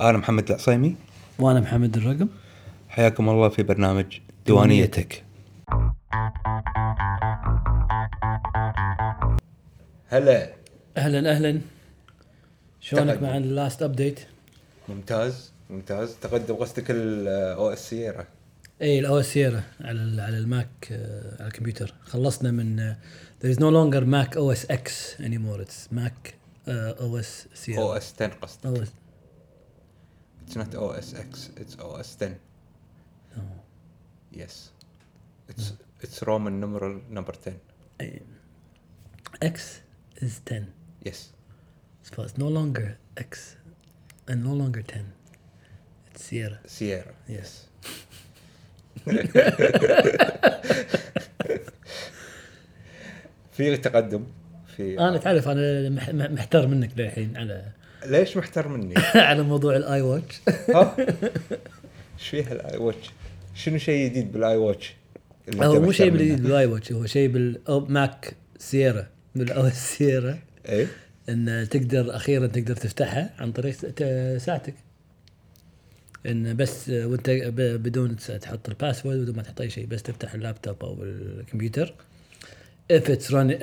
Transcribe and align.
أنا 0.00 0.18
محمد 0.18 0.48
العصيمي. 0.50 0.96
وأنا 1.38 1.60
محمد 1.60 1.96
الرقم. 1.96 2.28
حياكم 2.88 3.28
الله 3.28 3.48
في 3.48 3.62
برنامج 3.62 4.04
ديوانية 4.46 5.04
تك 5.04 5.24
هلا. 10.08 10.52
أهلا 10.96 11.30
أهلا. 11.30 11.60
شلونك. 12.80 13.22
مع 13.22 13.36
الـ 13.36 13.45
last 13.45 13.82
update؟ 13.82 14.20
ممتاز 14.88 15.52
ممتاز. 15.70 16.16
تقدم 16.22 16.54
قصدك 16.54 16.90
الـ 16.90 17.72
OS 17.72 17.90
سيرا 17.90 18.24
إي 18.82 18.98
الـ 18.98 19.20
OS 19.20 19.32
سيرا 19.32 19.62
على 19.80 20.22
على 20.22 20.38
الماك 20.38 20.68
آه، 20.92 21.36
على 21.40 21.48
الكمبيوتر. 21.48 21.94
خلصنا 22.02 22.50
من 22.50 22.80
آه، 22.80 22.96
there 23.44 23.56
is 23.56 23.58
no 23.58 23.70
longer 23.70 24.04
Mac 24.04 24.36
OS 24.36 24.66
X 24.72 24.90
anymore. 25.20 25.60
It's 25.62 25.96
Mac 25.96 26.34
uh, 26.68 27.02
OS 27.02 27.46
Sierra. 27.64 27.78
OS 27.78 28.14
10 28.20 28.30
قصدك. 28.42 28.88
OS 30.50 30.74
OS 30.76 31.14
X 31.14 31.50
it's 31.58 31.76
OS 31.78 32.16
10 32.16 32.36
no. 33.36 33.38
Yes 34.32 34.70
it's 35.50 35.74
it's 36.04 36.22
Roman 36.24 36.60
number 36.60 37.00
number 37.10 37.36
10 37.42 37.56
إي. 38.00 38.20
X 39.44 39.58
is 40.22 40.40
10 40.52 40.64
yes 41.06 41.30
so 42.04 42.22
it's 42.22 42.38
no 42.38 42.48
longer 42.48 42.96
X 43.20 43.38
and 44.30 44.38
no 44.44 44.52
longer 44.62 44.82
10 44.82 45.04
it's 46.14 46.22
Sierra. 46.22 46.58
سيرا 46.66 47.14
Yes. 47.28 47.50
في 53.52 53.76
تقدم 53.76 54.24
في 54.76 54.98
أنا 55.00 55.16
تعرف 55.18 55.48
أنا 55.48 55.88
مح- 55.90 56.10
مح- 56.10 56.30
محتار 56.30 56.66
منك 56.66 56.90
للحين 56.96 57.36
على 57.36 57.64
ليش 58.10 58.36
محتار 58.36 58.68
مني؟ 58.68 58.94
على 59.14 59.42
موضوع 59.42 59.76
الـ 59.76 60.00
iWatch 60.02 60.40
ها؟ 60.74 60.96
إيش 62.18 62.28
فيها 62.28 62.52
الـ 62.52 62.76
iWatch؟ 62.76 63.10
شنو 63.54 63.78
شيء 63.78 64.08
جديد 64.08 64.32
بالـ 64.32 64.56
iWatch؟ 64.56 64.94
هو 65.54 65.80
مو 65.80 65.92
شيء؟ 65.92 66.10
بالجديد 66.10 66.42
بالـ 66.42 66.66
iWatch 66.66 66.92
هو 66.92 67.06
شيء 67.06 67.28
بالماك 67.28 68.36
سيرا 68.58 69.06
بالـ 69.34 69.66
OS 69.66 69.96
سيرا 69.96 70.38
إيه 70.68 70.86
إن 71.28 71.68
تقدر 71.70 72.16
أخيرا 72.16 72.46
تقدر 72.46 72.76
تفتحها 72.76 73.30
عن 73.38 73.52
طريق 73.52 73.74
ساعتك 74.38 74.74
إن 76.26 76.56
بس 76.56 76.88
وأنت 76.88 77.30
بدون 77.56 78.16
تحط 78.16 78.68
الـ 78.68 78.74
password 78.74 79.18
بدون 79.18 79.36
ما 79.36 79.42
تحط 79.42 79.60
أي 79.60 79.70
شيء 79.70 79.86
بس 79.86 80.02
تفتح 80.02 80.34
اللابتوب 80.34 80.84
أو 80.84 81.02
الكمبيوتر 81.02 81.94
it's 82.92 83.30
run 83.30 83.56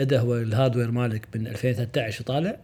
إذا 0.00 0.18
هو 0.18 0.36
الـ 0.36 0.42
hardware 0.42 0.90
مالك 0.90 1.26
من 1.34 1.46
2013 1.46 2.22
وطالع 2.22 2.58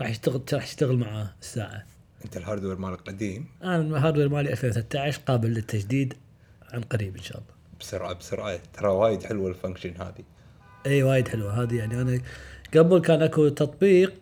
راح 0.00 0.10
يشتغل 0.10 0.42
راح 0.52 0.64
يشتغل 0.64 0.96
مع 0.96 1.30
الساعة. 1.42 1.84
انت 2.24 2.36
الـ 2.36 2.40
hardware 2.40 2.76
مالك 2.76 3.00
قديم؟ 3.00 3.46
أنا 3.62 3.76
الـ 3.76 3.82
hardware 3.82 4.28
مالي 4.28 4.50
2013 4.50 5.20
قابل 5.26 5.48
للتجديد 5.48 6.14
عن 6.72 6.80
قريب 6.80 7.16
إن 7.16 7.22
شاء 7.22 7.36
الله. 7.36 7.50
بسرعة 7.80 8.12
بسرعة. 8.12 8.60
ترى 8.74 8.88
وايد 8.88 9.22
حلوة 9.22 9.48
الـ 9.48 9.53
function 9.53 9.94
هذه. 10.00 10.24
إي 10.86 11.02
وايد 11.02 11.28
حلوة. 11.28 11.62
هذه 11.62 11.74
يعني 11.74 12.00
أنا 12.00 12.20
قبل 12.74 13.00
كان 13.00 13.22
أكو 13.22 13.48
تطبيق 13.48 14.12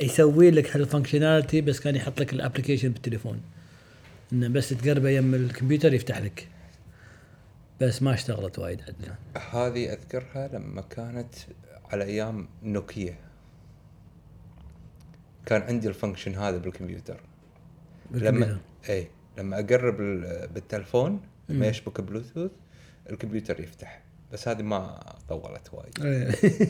يسوي 0.00 0.50
لك 0.50 0.76
هال 0.76 0.87
functionality 0.87 1.60
بس 1.60 1.80
كان 1.80 1.96
يحط 1.96 2.20
لك 2.20 2.32
الـ 2.32 2.37
application 2.37 2.88
بالتليفون. 2.88 3.40
إنه 4.32 4.48
بس 4.48 4.68
تقربه 4.68 5.10
يم 5.10 5.34
الكمبيوتر 5.34 5.94
يفتح 5.94 6.18
لك. 6.18 6.48
بس 7.80 8.02
ما 8.02 8.14
اشتغلت 8.14 8.58
وايد 8.58 8.80
عندنا. 8.80 9.16
هذه 9.50 9.92
أذكرها 9.92 10.48
لما 10.52 10.82
كانت 10.82 11.34
على 11.92 12.04
أيام 12.04 12.48
نوكيا. 12.62 13.14
كان 15.46 15.62
عندي 15.62 15.88
الـ 15.88 15.93
function 15.93 16.34
هذا 16.34 16.56
بالكمبيوتر. 16.56 17.20
بالكمبيوتر. 18.10 18.46
لما 18.50 18.58
اي 18.88 19.08
لما 19.38 19.60
أقرب 19.60 20.00
ال- 20.00 20.48
بالتلفون 20.48 21.20
لما 21.48 21.66
يشبك 21.66 22.00
بلوتوث 22.00 22.50
الكمبيوتر 23.10 23.60
يفتح. 23.60 24.02
بس 24.32 24.48
هذه 24.48 24.62
ما 24.62 25.00
طولت 25.28 25.68
وايد. 25.74 26.04
إيه. 26.04 26.68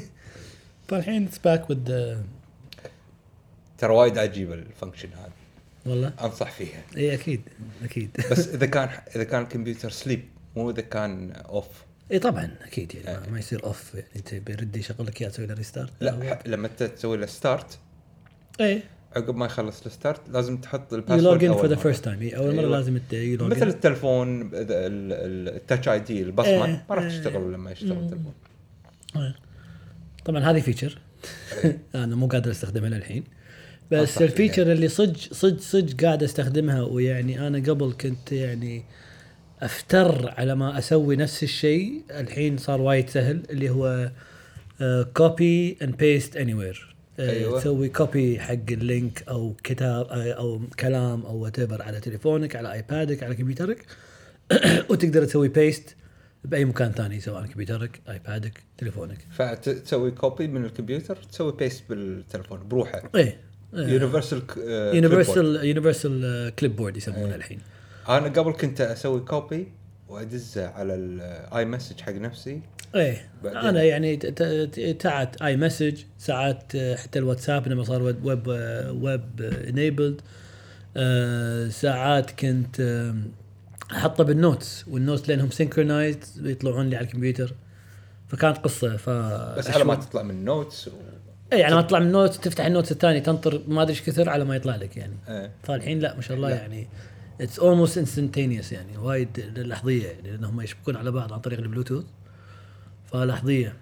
فالحين 0.89 1.25
it's 1.27 1.39
back 1.39 1.71
with 1.71 2.17
ترى 3.79 3.93
وايد 3.95 4.19
عجيبه 4.19 4.55
الـ 4.55 4.61
function 4.61 5.09
هذه 5.13 5.33
والله؟ 5.87 6.13
أنصح 6.21 6.51
فيها. 6.51 6.83
اي 6.97 7.15
أكيد 7.15 7.41
أكيد. 7.85 8.11
بس 8.31 8.49
إذا 8.55 8.67
كان 8.67 8.89
إذا 9.17 9.25
كان 9.25 9.43
الكمبيوتر 9.43 9.91
sleep 9.91 10.25
مو 10.57 10.71
إذا 10.71 10.83
كان 10.83 11.33
off 11.33 11.67
إي 12.13 12.19
طبعا 12.19 12.57
أكيد 12.63 12.95
يعني 12.95 13.21
ما- 13.21 13.31
ما 13.33 13.39
يصير 13.39 13.65
off 13.65 13.95
يعني 13.95 14.21
تبي 14.25 14.53
يرد 14.53 14.77
يشغل 14.77 15.07
لك؟ 15.07 15.23
اياه 15.23 15.31
تسوي 15.31 15.47
له 15.47 15.55
restart 15.55 15.93
لا 16.01 16.39
لما 16.47 16.67
انت 16.67 16.83
تسوي 16.83 17.17
له 17.17 17.27
start 17.27 17.79
اي 18.61 18.83
عقب 19.17 19.37
ما 19.37 19.47
يخلص 19.47 19.87
الـ 19.87 19.93
start 19.93 20.21
لازم 20.31 20.57
تحط 20.57 20.93
الـ 20.95 21.00
password 21.00 21.45
أول 21.45 21.55
for 21.59 21.67
the. 21.67 21.77
First 21.77 22.05
time 22.05 22.35
أول 22.35 22.55
مرة 22.55 22.61
أيوة. 22.61 22.71
لازم 22.77 22.99
you 23.13 23.47
مثل 23.47 23.69
التلفون 23.69 24.43
ال- 24.43 24.53
ال- 24.53 25.55
الـ 25.57 25.89
Touch 25.89 26.01
ID 26.01 26.23
البصمة. 26.23 26.65
إيه، 26.67 26.85
ما 26.89 26.95
راح 26.95 27.05
إيه. 27.05 27.11
تشتغل 27.11 27.53
لما 27.53 27.71
يشتغل 27.71 27.93
التلفون. 27.93 28.33
طبعا 30.25 30.41
هذه 30.41 30.61
feature 30.61 30.99
أنا 31.95 32.17
مو 32.17 32.27
قادر 32.27 32.51
أستخدمها 32.51 32.89
للحين. 32.89 33.25
بس 33.91 34.19
فيها. 34.19 34.27
الـ 34.27 34.32
feature 34.33 34.73
اللي 34.73 34.89
صدق 34.89 35.17
صدق 35.33 35.61
صدق 35.61 36.05
قاعد 36.05 36.23
أستخدمها 36.23 36.83
ويعني 36.83 37.47
أنا 37.47 37.59
قبل 37.59 37.93
كنت 38.01 38.33
يعني 38.33 38.85
أفتر 39.63 40.35
على 40.39 40.55
ما 40.55 40.79
أسوي 40.79 41.17
نفس 41.17 41.43
الشيء. 41.43 42.03
الحين 42.11 42.57
صار 42.59 42.81
وايد 42.81 43.09
سهل 43.11 43.43
اللي 43.51 43.71
هو 43.71 44.11
copy 45.15 45.77
and 45.83 45.97
paste 45.97 46.37
anywhere 46.37 46.94
أيوة. 47.19 47.61
تسوي 47.61 47.89
copy 47.89 48.41
حق 48.41 48.71
الـ 48.71 48.82
link 48.82 49.25
أو 49.29 49.55
كتاب 49.65 50.07
أو 50.11 50.61
كلام 50.81 51.27
أو 51.27 51.37
what 51.37 51.83
على 51.83 52.01
تليفونك 52.01 52.57
على 52.57 52.73
iPad 52.73 53.13
ك 53.13 53.23
على 53.23 53.35
كمبيوترك. 53.35 53.87
وتقدر 54.91 55.25
تسوي 55.25 55.49
paste 55.49 55.97
بأي 56.45 56.65
مكان 56.65 56.93
ثاني 56.93 57.21
سواء 57.21 57.47
كمبيوترك 57.47 58.01
iPad 58.09 58.52
ك 58.52 58.63
تليفونك. 58.79 59.19
فتسوي 59.31 60.11
copy 60.11 60.47
من 60.47 60.65
الكمبيوتر 60.65 61.17
تسوي 61.17 61.53
paste 61.53 61.85
بالتلفون 61.89 62.69
بروحه. 62.69 63.03
إيه 63.15 63.41
universal 63.73 64.43
universal 64.95 65.65
universal 65.65 66.53
clipboard 66.59 66.97
يسمونه 66.97 67.35
الحين. 67.35 67.59
أنا 68.09 68.29
قبل 68.29 68.53
كنت 68.53 68.81
أسوي 68.81 69.21
copy 69.21 69.69
وأدزه 70.15 70.69
على 70.69 70.95
الـ 70.95 71.65
iMessage 71.65 72.01
حق 72.01 72.13
نفسي 72.13 72.61
إيه 72.95 73.31
أنا 73.45 73.83
يعني 73.83 74.17
ت- 74.17 74.27
ت- 74.43 75.03
ساعات 75.03 75.43
iMessage 75.43 76.03
ساعات 76.19 76.63
آه، 76.75 76.97
حتى 76.97 77.19
الواتساب 77.19 77.69
لما 77.69 77.85
صار 77.85 78.03
web 78.03 78.25
web 78.25 78.47
web 79.03 79.41
enabled 79.69 80.21
ساعات 81.71 82.31
كنت 82.31 83.13
أحطه 83.93 84.25
بالـ 84.25 84.42
notes 84.42 84.85
والـ 84.89 85.00
notes 85.00 85.29
لأنهم 85.29 85.51
synchronized 85.51 86.47
يطلعون 86.47 86.91
لي 86.91 86.97
على 86.97 87.07
الكمبيوتر 87.07 87.55
فكانت 88.29 88.59
قصة 88.59 88.97
ف 88.97 89.11
بس 89.59 89.71
على 89.71 89.85
ما 89.85 89.95
تطلع 89.95 90.23
من 90.23 90.45
notes 90.45 90.89
و... 90.89 90.91
اي 91.53 91.59
يعني 91.61 91.75
ما 91.75 91.83
تطلع 91.83 91.99
من 91.99 92.07
الـ 92.07 92.12
notes 92.12 92.39
تفتح 92.39 92.65
الـ 92.67 92.71
notes 92.71 92.93
الثاني 92.93 93.21
تنطر 93.21 93.63
ما 93.69 93.83
أدري 93.83 93.93
إيش 93.93 94.03
كثر 94.03 94.29
على 94.29 94.45
ما 94.45 94.57
يطلع 94.57 94.77
لك 94.77 94.97
يعني 94.97 95.15
إيه. 95.29 95.51
فالحين 95.63 95.99
لا 95.99 96.15
ما 96.15 96.23
شاء 96.23 96.37
الله 96.37 96.49
لا. 96.49 96.57
يعني 96.57 96.89
it's 97.41 97.59
almost 97.59 97.99
instantaneous 97.99 98.73
يعني 98.73 98.99
وايد 98.99 99.41
لحظيه 99.41 100.07
يعني 100.07 100.31
لأنهم 100.31 100.61
يشبكون 100.61 100.97
على 100.97 101.11
بعض 101.11 101.33
عن 101.33 101.41
طريق 101.41 101.59
البلوتوث. 101.59 102.05
فلحظية. 103.13 103.77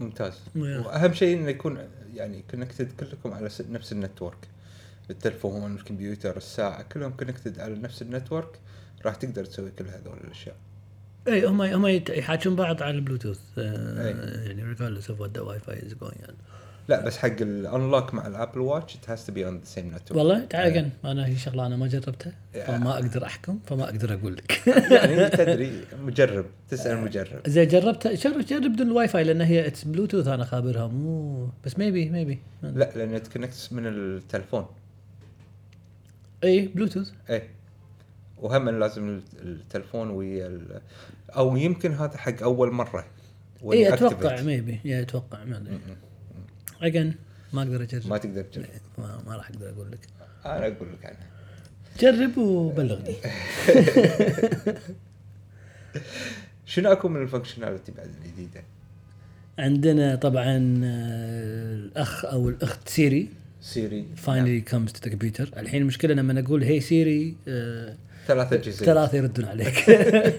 ممتاز. 0.00 0.32
Yeah. 0.32 0.58
وأهم 0.58 1.14
شيء 1.14 1.36
إنه 1.36 1.48
يكون 1.48 1.78
يعني 2.14 2.44
connected 2.50 2.92
كلكم 3.00 3.32
على 3.32 3.50
نفس 3.70 3.92
الـ 3.92 3.98
network. 3.98 4.48
التلفون 5.10 5.74
الكمبيوتر 5.74 6.36
الساعة 6.36 6.82
كلهم 6.82 7.12
connected 7.12 7.60
على 7.60 7.74
نفس 7.74 8.02
الـ 8.02 8.09
network 8.09 8.58
راح 9.04 9.14
تقدر 9.14 9.44
تسوي 9.44 9.70
كل 9.70 9.84
هذول 9.84 10.18
الأشياء. 10.24 10.56
إي 11.28 11.46
هم 11.46 11.62
هم 11.62 11.86
يحاكون 11.86 12.56
بعض 12.56 12.82
على 12.82 12.96
البلوتوث. 12.96 13.40
آه 13.58 14.06
أي. 14.06 14.46
يعني 14.46 14.74
regardless 14.74 15.04
of 15.04 15.18
what 15.18 15.38
the 15.38 15.44
Wi-Fi 15.44 15.86
is 15.86 15.94
going 15.94 16.28
on. 16.28 16.34
لا 16.88 17.04
بس 17.04 17.18
حق 17.18 17.40
الـ 17.40 17.51
unlock 17.51 18.14
مع 18.14 18.26
الـ 18.26 18.32
Apple 18.32 18.60
Watch 18.60 18.94
it 18.94 19.06
has 19.10 19.20
to 19.26 19.32
be 19.32 19.40
on 19.40 19.64
the 19.64 19.76
same 19.76 19.94
network. 19.94 20.16
والله 20.16 20.44
تعال 20.44 20.74
again. 20.74 21.06
أنا 21.06 21.26
هي 21.26 21.36
شغله 21.36 21.66
أنا 21.66 21.76
ما 21.76 21.86
جربتها. 21.86 22.32
فما 22.66 22.94
أقدر 22.94 23.24
أحكم 23.24 23.58
فما 23.66 23.84
أقدر 23.84 24.14
أقول 24.14 24.36
لك. 24.36 24.66
يعني 24.66 25.28
تدري 25.28 25.84
مجرب 26.02 26.46
تسأل 26.68 26.98
مجرب. 27.04 27.40
زين 27.46 27.68
جربت 27.68 28.06
جرب 28.06 28.40
جرب 28.40 28.62
بدون 28.62 28.86
الواي 28.86 29.08
فاي 29.08 29.24
لأن 29.24 29.40
هي 29.40 29.66
it's 29.66 29.84
Bluetooth 29.84 30.28
أنا 30.28 30.44
خابرها. 30.44 30.86
مو 30.86 31.48
بس 31.64 31.78
maybe 31.78 32.10
maybe 32.10 32.38
لا 32.62 32.90
لأن 32.96 33.22
ت 33.22 33.28
connect 33.28 33.68
من 33.72 33.86
التلفون. 33.86 34.66
اي 36.44 36.66
بلوتوث 36.66 37.10
إيه. 37.30 37.48
وهم 38.38 38.68
لازم 38.68 39.20
التلفون 39.42 40.10
ويا 40.10 40.60
أو 41.36 41.56
يمكن 41.56 41.92
هذا 41.92 42.16
حق 42.16 42.42
أول 42.42 42.72
مرة. 42.72 43.04
اي 43.72 43.94
أتوقع. 43.94 44.40
Maybe 44.40 44.80
يا 44.84 45.00
أتوقع 45.00 45.44
ما 45.44 45.56
أدري. 45.56 45.78
Again 46.82 47.14
ما 47.52 47.62
أقدر 47.62 47.82
أجرب. 47.82 48.06
ما 48.06 48.18
تقدر 48.18 48.42
تجرب. 48.42 48.66
ما, 48.98 49.22
ما 49.26 49.36
راح 49.36 49.50
أقدر 49.50 49.70
أقول 49.70 49.90
لك. 49.92 50.00
أنا 50.46 50.66
أقول 50.66 50.88
لك 50.92 51.06
عنها. 51.06 51.26
جرب 52.00 52.38
وبلغني 52.38 53.16
شنو 56.66 56.92
أكو 56.92 57.08
من 57.08 57.22
الـ 57.22 57.27
functionality 57.27 57.92
بعد 57.92 58.10
الجديدة؟ 58.24 58.62
عندنا 59.58 60.14
طبعا 60.16 60.80
آه، 60.84 61.74
الأخ 61.74 62.24
أو 62.24 62.48
الأخت 62.48 62.88
سيري 62.88 63.28
سيري 63.60 64.06
finally 64.16 64.60
comes 64.60 64.92
to 64.92 65.04
the 65.04 65.10
computer 65.10 65.50
الحين 65.56 65.82
المشكلة 65.82 66.14
لما 66.14 66.40
أقول 66.40 66.62
hey 66.64 66.80
Siri 66.80 67.34
ثلاثة 68.26 68.56
أجهزة 68.56 68.86
ثلاثة 68.86 69.18
يردون 69.18 69.44
عليك. 69.44 69.84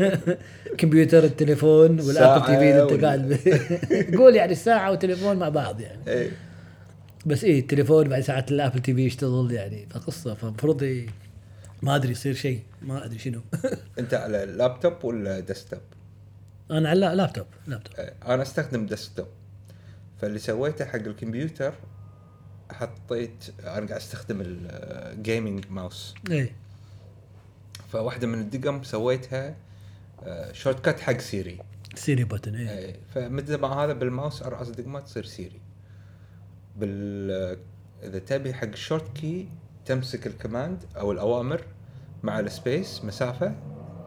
كمبيوتر 0.78 1.24
التليفون 1.24 2.00
وال 2.02 2.46
Apple 2.46 2.58
TV 2.58 2.72
اللي 2.82 2.84
أنت 2.94 3.04
قاعد 3.06 3.40
قول 4.18 4.36
يعني 4.36 4.52
الساعة 4.52 4.92
والتليفون 4.92 5.38
مع 5.38 5.50
بعض 5.50 5.82
يعني. 5.82 6.02
إيه. 6.08 6.32
بس 7.26 7.44
إيه 7.44 7.60
التليفون 7.60 8.10
بعد 8.10 8.22
ساعات 8.22 8.52
ال 8.52 8.80
Apple 8.80 8.94
TV 8.94 9.06
يشتغل 9.06 9.52
يعني 9.52 9.88
فقصه 9.90 10.34
فالمفروض 10.34 10.84
إيه 10.84 11.08
ما 11.82 11.96
أدري 11.96 12.12
يصير 12.12 12.34
شيء 12.34 12.60
ما 12.82 13.06
أدري 13.06 13.20
شنو. 13.20 13.42
أنت 14.00 14.14
على 14.14 14.44
اللابتوب 14.44 15.04
ولا 15.04 15.40
desktop؟ 15.40 15.80
أنا 16.72 16.90
على 16.90 17.00
لا- 17.00 17.16
laptop 17.16 17.46
laptop 17.68 17.96
إيه، 18.00 18.14
أنا 18.26 18.42
أستخدم 18.42 18.86
desktop 18.86 19.28
فاللي 20.22 20.40
سويته 20.40 20.86
حق 20.86 20.96
الكمبيوتر 20.96 21.74
حطيت 22.72 23.44
أنا 23.60 23.72
قاعد 23.88 23.92
أستخدم 23.92 24.38
ال 24.46 24.63
gaming 24.63 25.66
mouse 25.70 26.14
إيه. 26.32 26.52
فواحدة 27.96 28.28
من 28.28 28.40
الدقم 28.40 28.84
سويتها 28.84 29.56
آه، 30.24 30.52
shortcut 30.52 31.00
حق 31.00 31.18
سيري 31.18 31.60
Siri 31.96 32.24
button 32.24 32.56
إيه 32.56 32.70
إيه، 32.70 32.96
فمثل 33.14 33.56
ما 33.56 33.68
هذا 33.68 33.94
بالماوس 33.94 34.44
أرقص 34.44 34.70
دقمة 34.70 35.00
تصير 35.00 35.26
سيري 35.26 35.62
بال 36.76 37.58
إذا 38.04 38.20
تبي 38.20 38.54
حق 38.54 38.68
ال 38.68 38.76
short 38.76 39.18
key 39.18 39.50
تمسك 39.86 40.28
ال 40.28 40.35
command 40.35 40.84
أو 40.98 41.12
الأوامر 41.12 41.62
مع 42.24 42.40
ال 42.40 42.51
space 42.51 43.06
مسافة 43.06 43.56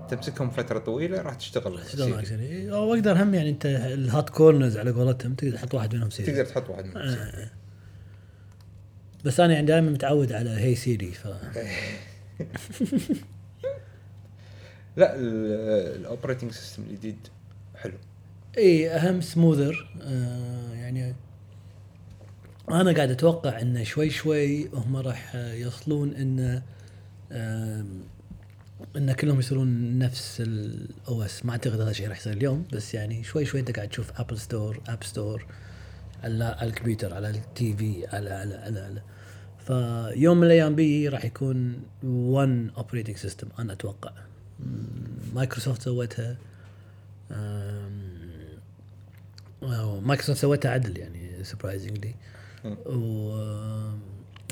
تمسكهم 0.09 0.51
فترة 0.51 0.79
طويلة 0.79 1.23
راح 1.23 1.35
تشتغل 1.35 1.79
اشتغل 1.79 2.11
مع 2.11 2.25
سيري. 2.25 2.27
سيري 2.27 2.73
أو 2.73 2.95
أقدر 2.95 3.23
هم 3.23 3.35
يعني 3.35 3.51
أنت 3.51 3.67
ال 3.67 3.83
hot 3.83 4.31
corners 4.31 4.77
على 4.77 4.91
قولتهم 4.91 5.35
تقدر 5.35 5.53
تحط 5.57 5.75
واحد 5.75 5.95
منهم 5.95 6.11
سيري 6.11 6.33
تقدر 6.33 6.45
تحط 6.45 6.71
واحد 6.71 6.85
منهم 6.85 7.09
سيري. 7.09 7.21
آه. 7.21 7.51
بس 9.25 9.41
أنا 9.41 9.53
يعني 9.53 9.67
دائما 9.67 9.91
متعود 9.91 10.33
على 10.33 10.51
hey 10.51 10.75
Siri 10.75 11.13
ف 11.13 11.27
لا 14.99 15.15
ال 15.97 16.02
operating 16.02 16.53
system 16.53 16.83
الجديد 16.83 17.17
حلو. 17.77 17.95
إي 18.59 18.91
أهم 18.91 19.21
smoother 19.21 19.91
آه 20.03 20.73
يعني 20.75 21.15
أنا 22.71 22.93
قاعد 22.93 23.11
أتوقع 23.11 23.61
انه 23.61 23.83
شوي 23.83 24.11
شوي 24.11 24.69
هم 24.69 24.97
راح 24.97 25.35
يصلون 25.35 26.15
إن 26.15 26.63
آم، 27.33 28.01
إن 28.97 29.13
كلهم 29.13 29.39
يصيرون 29.39 29.99
نفس 29.99 30.41
ال 30.47 31.23
OS 31.23 31.45
ما 31.45 31.53
أعتقد 31.53 31.81
هذا 31.81 31.91
الشيء 31.91 32.09
راح 32.09 32.19
يصير 32.19 32.33
اليوم 32.33 32.65
بس 32.73 32.95
يعني 32.95 33.25
شوي 33.25 33.45
شوي 33.45 33.61
أنت 33.61 33.77
قاعد 33.77 33.89
تشوف 33.89 34.21
Apple 34.21 34.39
Store 34.39 34.81
App 34.89 35.05
Store 35.05 35.47
على 36.23 36.57
الكمبيوتر 36.63 37.15
على 37.15 37.31
ال 37.31 37.77
TV 37.77 38.07
على 38.07 38.31
على 38.31 38.55
على, 38.55 38.81
على. 38.81 39.03
فيوم 39.67 40.37
من 40.37 40.45
الأيام 40.47 40.75
بي 40.75 41.09
راح 41.09 41.25
يكون 41.25 41.83
one 42.05 42.71
operating 42.71 43.17
system 43.17 43.49
أنا 43.59 43.73
أتوقع. 43.73 44.13
مايكروسوفت 45.35 45.83
سوتها 45.83 46.37
مايكروسوفت 50.03 50.41
سوتها 50.41 50.71
عدل 50.71 50.99
يعني 50.99 51.45
surprisingly. 51.45 52.15
و 52.87 53.31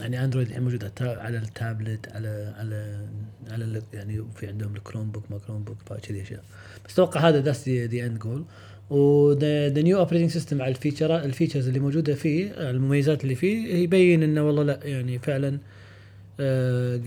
يعني 0.01 0.25
أندرويد 0.25 0.47
الحين 0.47 0.63
موجود 0.63 0.85
على 0.85 0.91
التا- 0.93 1.19
على 1.21 1.39
التابلت 1.39 2.09
على 2.09 2.55
على 2.59 3.07
على 3.51 3.83
يعني 3.93 4.25
في 4.37 4.47
عندهم 4.47 4.77
ال 4.77 5.11
Chromebook 5.11 5.25
ما 5.31 5.39
Chromebook 5.39 5.99
كذي 6.03 6.23
أشياء. 6.23 6.45
بس 6.87 6.93
أتوقع 6.93 7.29
هذا 7.29 7.41
that's 7.41 7.69
the 7.69 8.07
end 8.07 8.19
goal 8.19 8.45
و 8.91 9.10
the 9.10 9.69
new 9.83 9.99
operating 9.99 10.31
system 10.31 10.63
على 10.63 10.71
ال 10.71 10.77
featureات 10.77 11.25
ال 11.25 11.29
features 11.29 11.67
اللي 11.67 11.81
موجودة 11.81 12.15
فيه 12.15 12.71
المميزات 12.71 13.23
اللي 13.25 13.35
فيه 13.35 13.75
يبين 13.75 14.23
إنه 14.23 14.43
والله 14.47 14.63
لا 14.63 14.81
يعني 14.85 15.19
فعلا 15.19 15.49
آه، 15.49 15.59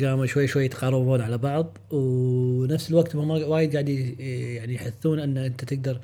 قاموا 0.01 0.25
شوي 0.25 0.47
شوي 0.47 0.65
يتقاربون 0.65 1.21
على 1.21 1.37
بعض 1.37 1.77
ونفس 1.91 2.89
الوقت 2.89 3.15
هم 3.15 3.29
وايد 3.29 3.73
قاعد 3.73 3.89
يعني 3.89 4.73
يحثون 4.73 5.19
أن 5.19 5.37
أنت 5.37 5.63
تقدر 5.63 6.01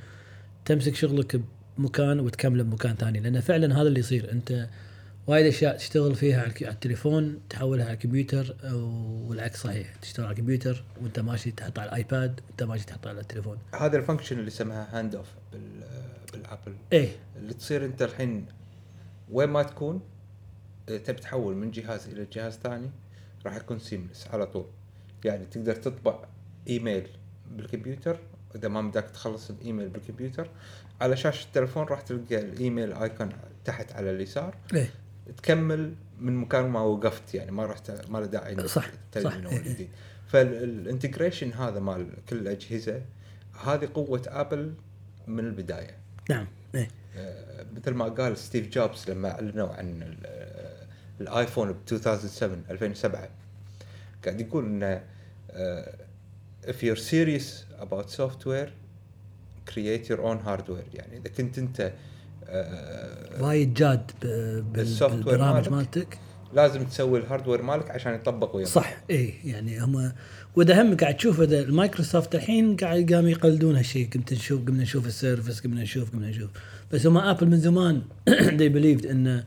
تمسك 0.66 0.96
شغلك 0.96 1.42
بمكان 1.78 2.20
وتكمله 2.20 2.64
بمكان 2.64 2.96
ثاني. 2.96 3.20
لأن 3.20 3.40
فعلا 3.40 3.82
هذا 3.82 3.88
اللي 3.88 4.00
يصير. 4.00 4.32
أنت 4.32 4.68
وايد 5.28 5.46
أشياء 5.46 5.78
تشتغل 5.78 6.16
فيها 6.16 6.42
على 6.42 6.72
التليفون 6.72 7.40
تحولها 7.50 7.86
على 7.86 7.94
الكمبيوتر 7.94 8.56
والعكس 9.28 9.62
صحيح 9.62 9.96
تشتغل 9.96 10.26
على 10.26 10.34
الكمبيوتر 10.34 10.84
وأنت 11.02 11.20
ماشي 11.20 11.52
تحطها 11.52 11.82
على 11.82 11.90
الآيباد 11.90 12.40
وأنت 12.48 12.64
ماشي 12.64 12.86
تحطها 12.86 13.10
على 13.10 13.22
التليفون. 13.22 13.58
هذا 13.80 13.98
ال 13.98 14.02
function 14.02 14.40
اللي 14.40 14.48
اسمها 14.48 15.00
Handoff 15.00 15.28
بال 16.34 16.46
Apple 16.46 16.76
إيه. 16.94 17.10
اللي 17.40 17.54
تصير 17.54 17.86
أنت 17.86 18.02
الحين 18.02 18.46
وين 19.32 19.50
ما 19.50 19.64
تكون 19.64 20.02
تبي 20.88 21.20
تحول 21.22 21.56
من 21.56 21.72
جهاز 21.72 22.08
إلى 22.08 22.28
جهاز 22.34 22.54
ثاني 22.54 22.90
راح 23.46 23.56
يكون 23.56 23.80
seamless 23.80 24.28
على 24.28 24.46
طول. 24.48 24.66
يعني 25.26 25.46
تقدر 25.46 25.76
تطبع 25.76 26.20
إيميل 26.70 27.08
بالكمبيوتر 27.52 28.18
إذا 28.56 28.68
ما 28.68 28.82
بدك 28.82 29.04
تخلص 29.04 29.50
الإيميل 29.50 29.90
بالكمبيوتر 29.90 30.50
على 31.02 31.18
شاشة 31.18 31.46
التليفون 31.46 31.84
راح 31.84 32.02
تلقى 32.02 32.40
الإيميل 32.40 32.94
icon 32.94 33.30
تحت 33.66 33.92
على 33.92 34.12
اليسار. 34.12 34.56
إيه. 34.74 34.90
تكمل 35.38 35.94
من 36.20 36.36
مكان 36.36 36.70
ما 36.70 36.82
وقفت 36.82 37.34
يعني 37.36 37.52
ما 37.52 37.66
راح 37.66 37.80
ت- 37.80 38.10
ما 38.10 38.18
له 38.18 38.26
داعي 38.26 38.68
صح، 38.68 38.90
صح، 39.22 39.34
إيه، 39.34 39.60
جديد 39.60 39.90
فال 40.28 40.47
integration 40.47 41.54
هذا 41.54 41.80
مال 41.80 42.08
كل 42.30 42.36
الأجهزة 42.36 43.02
هذه 43.66 43.90
قوة 43.94 44.22
ابل 44.28 44.74
من 45.28 45.46
البداية. 45.46 45.98
نعم 46.30 46.48
إيه. 46.76 46.88
آه، 47.18 47.66
مثل 47.76 47.92
ما 47.92 48.06
قال 48.06 48.38
ستيف 48.38 48.68
جوبز 48.68 49.10
لما 49.10 49.32
أعلنوا 49.32 49.68
عن 49.68 50.18
الآيفون 51.22 51.72
ب 51.72 51.78
2007 51.92 52.58
2007 52.72 53.30
قاعد 54.26 54.42
يقول 54.42 54.66
انه 54.66 55.04
آه، 55.52 55.94
if 56.68 56.84
you're 56.84 57.00
serious 57.00 57.66
about 57.82 58.10
software 58.10 58.70
create 59.66 60.10
your 60.10 60.22
own 60.22 60.40
hardware. 60.48 60.88
يعني 60.94 61.18
إذا 61.18 61.30
كنت 61.38 61.58
أنت 61.58 61.94
آه، 62.48 63.44
وايد 63.44 63.74
جاد 63.74 64.12
بالبرامج. 64.22 65.70
مالتك. 65.70 66.20
لازم 66.54 66.84
تسوي 66.84 67.20
ال 67.20 67.24
hardware 67.24 67.62
مالك 67.62 67.92
عشان 67.92 68.14
يطبق 68.14 68.56
وياك. 68.56 68.68
صح 68.68 68.98
إيه 69.10 69.34
يعني 69.46 69.84
هم 69.84 70.12
وإذا 70.56 70.82
هم 70.82 70.98
قاعد 70.98 71.18
تشوف 71.18 71.42
إذا 71.42 71.60
المايكروسوفت 71.60 72.36
الحين 72.36 72.76
قاعد 72.76 73.14
قاموا 73.14 73.30
يقلدون 73.30 73.76
هالشيء. 73.76 74.10
قمت 74.10 74.34
نشوف 74.34 74.66
قمنا 74.68 74.84
نشوف 74.84 75.08
ال 75.08 75.14
Surface 75.14 75.60
قمنا 75.60 75.82
نشوف 75.82 76.12
قمنا 76.12 76.30
نشوف. 76.30 76.50
بس 76.92 77.06
هم 77.06 77.18
ابل 77.18 77.48
من 77.48 77.58
زمان 77.60 78.02
they 78.60 78.70
believed 78.70 79.10
إن 79.10 79.44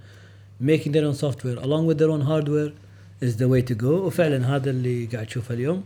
making 0.60 0.92
their 0.92 1.04
own 1.04 1.14
software 1.14 1.58
along 1.66 1.86
with 1.86 1.98
their 1.98 2.10
own 2.10 2.22
hardware 2.22 2.72
is 3.20 3.36
the 3.36 3.48
way 3.48 3.62
to 3.62 3.74
go. 3.74 4.06
وفعلا 4.06 4.56
هذا 4.56 4.70
اللي 4.70 5.06
قاعد 5.06 5.26
تشوفه 5.26 5.54
اليوم. 5.54 5.84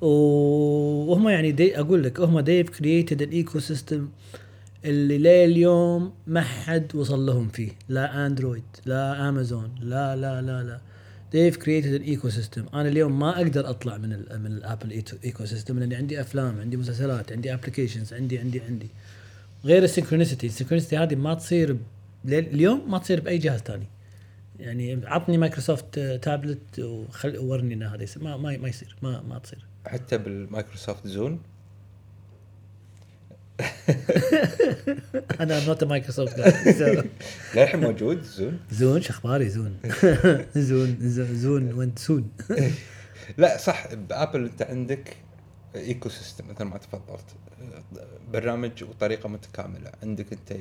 وهم 0.00 1.28
يعني 1.28 1.52
دي 1.52 1.80
أقول 1.80 2.02
لك 2.02 2.20
هم 2.20 2.44
they've 2.44 2.70
created 2.70 3.20
an 3.20 3.32
ecosystem 3.32 4.00
اللي 4.84 5.18
لليوم 5.18 6.12
ما 6.26 6.40
حد 6.40 6.94
وصل 6.94 7.26
لهم 7.26 7.48
فيه. 7.48 7.70
لا 7.88 8.26
اندرويد 8.26 8.62
لا 8.86 9.28
امازون 9.28 9.74
لا 9.82 10.16
لا 10.16 10.42
لا 10.42 10.62
لا. 10.62 10.80
They've 11.32 11.56
created 11.56 12.02
an 12.02 12.04
ecosystem. 12.16 12.74
أنا 12.74 12.88
اليوم 12.88 13.18
ما 13.18 13.36
أقدر 13.36 13.70
أطلع 13.70 13.96
من 13.96 14.12
ال 14.12 14.40
من 14.40 14.46
ال 14.46 15.02
Apple 15.24 15.44
ecosystem 15.44 15.78
لأني 15.78 15.94
عندي 15.94 16.20
أفلام 16.20 16.60
عندي 16.60 16.76
مسلسلات 16.76 17.32
عندي 17.32 17.54
applications 17.54 18.14
عندي 18.14 18.38
عندي 18.38 18.60
عندي. 18.60 18.88
غير 19.64 19.84
السنكرونيسيتي 19.84 20.46
السنكرونيسيتي 20.46 20.96
هذه 20.96 21.14
ما 21.14 21.34
تصير 21.34 21.76
اليوم 22.28 22.90
ما 22.90 22.98
تصير 22.98 23.20
بأي 23.20 23.38
جهاز 23.38 23.60
ثاني 23.60 23.86
يعني 24.60 25.06
عطني 25.06 25.38
مايكروسوفت 25.38 25.98
تابلت 25.98 26.78
وخل 26.78 27.38
ورني 27.38 27.74
إن 27.74 27.82
هذا 27.82 28.02
يصير. 28.02 28.22
ما 28.22 28.36
ما, 28.36 28.56
ما 28.56 28.68
يصير. 28.68 28.96
ما 29.02 29.22
ما 29.22 29.38
تصير. 29.38 29.66
حتى 29.86 30.18
بالمايكروسوفت 30.18 31.06
زون 31.06 31.40
أنا 35.40 35.66
نوت 35.66 35.84
مايكروسوفت 35.84 36.38
للحين 37.54 37.80
موجود 37.80 38.22
زون 38.22 38.58
زون 38.70 39.02
شو 39.02 39.10
أخباري 39.12 39.48
زون 39.48 39.76
زون 40.56 40.96
زون 41.00 41.34
زون 41.34 41.72
وانت 41.72 41.98
سون 41.98 42.30
لا 43.38 43.56
صح 43.56 43.94
بابل 43.94 44.44
أنت 44.44 44.62
عندك 44.62 45.16
ecosystem 45.74 46.48
مثل 46.48 46.64
ما 46.64 46.78
تفضلت. 46.78 47.24
برنامج 48.32 48.84
وطريقة 48.84 49.28
متكاملة. 49.28 49.90
عندك 50.02 50.32
انت 50.32 50.60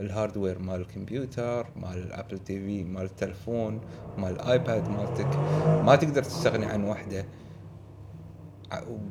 ال 0.00 0.06
hardware 0.06 0.58
مال 0.58 0.80
الكمبيوتر 0.80 1.66
مال 1.76 1.98
ال 1.98 2.38
Apple 2.38 2.58
TV 2.58 2.84
مال 2.84 3.04
التلفون 3.04 3.80
مال 4.18 4.32
ال 4.32 4.43
iPad 4.43 4.88
مالتك. 4.88 5.36
ما 5.84 5.96
تقدر 5.96 6.22
تستغني 6.22 6.66
عن 6.66 6.84
واحدة 6.84 7.24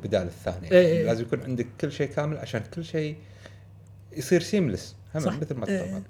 بدال 0.02 0.26
الثانية. 0.26 0.70
إيه 0.70 0.86
إيه. 0.86 1.04
لازم 1.04 1.22
يكون 1.22 1.42
عندك 1.42 1.66
كل 1.80 1.92
شيء 1.92 2.08
كامل 2.08 2.38
عشان 2.38 2.60
كل 2.74 2.84
شيء 2.84 3.16
يصير 4.16 4.40
seamless 4.40 4.96
هم 5.14 5.20
صح. 5.20 5.38
مثل 5.40 5.54
ما 5.54 5.68
إيه. 5.68 5.82
تفضل 5.82 6.02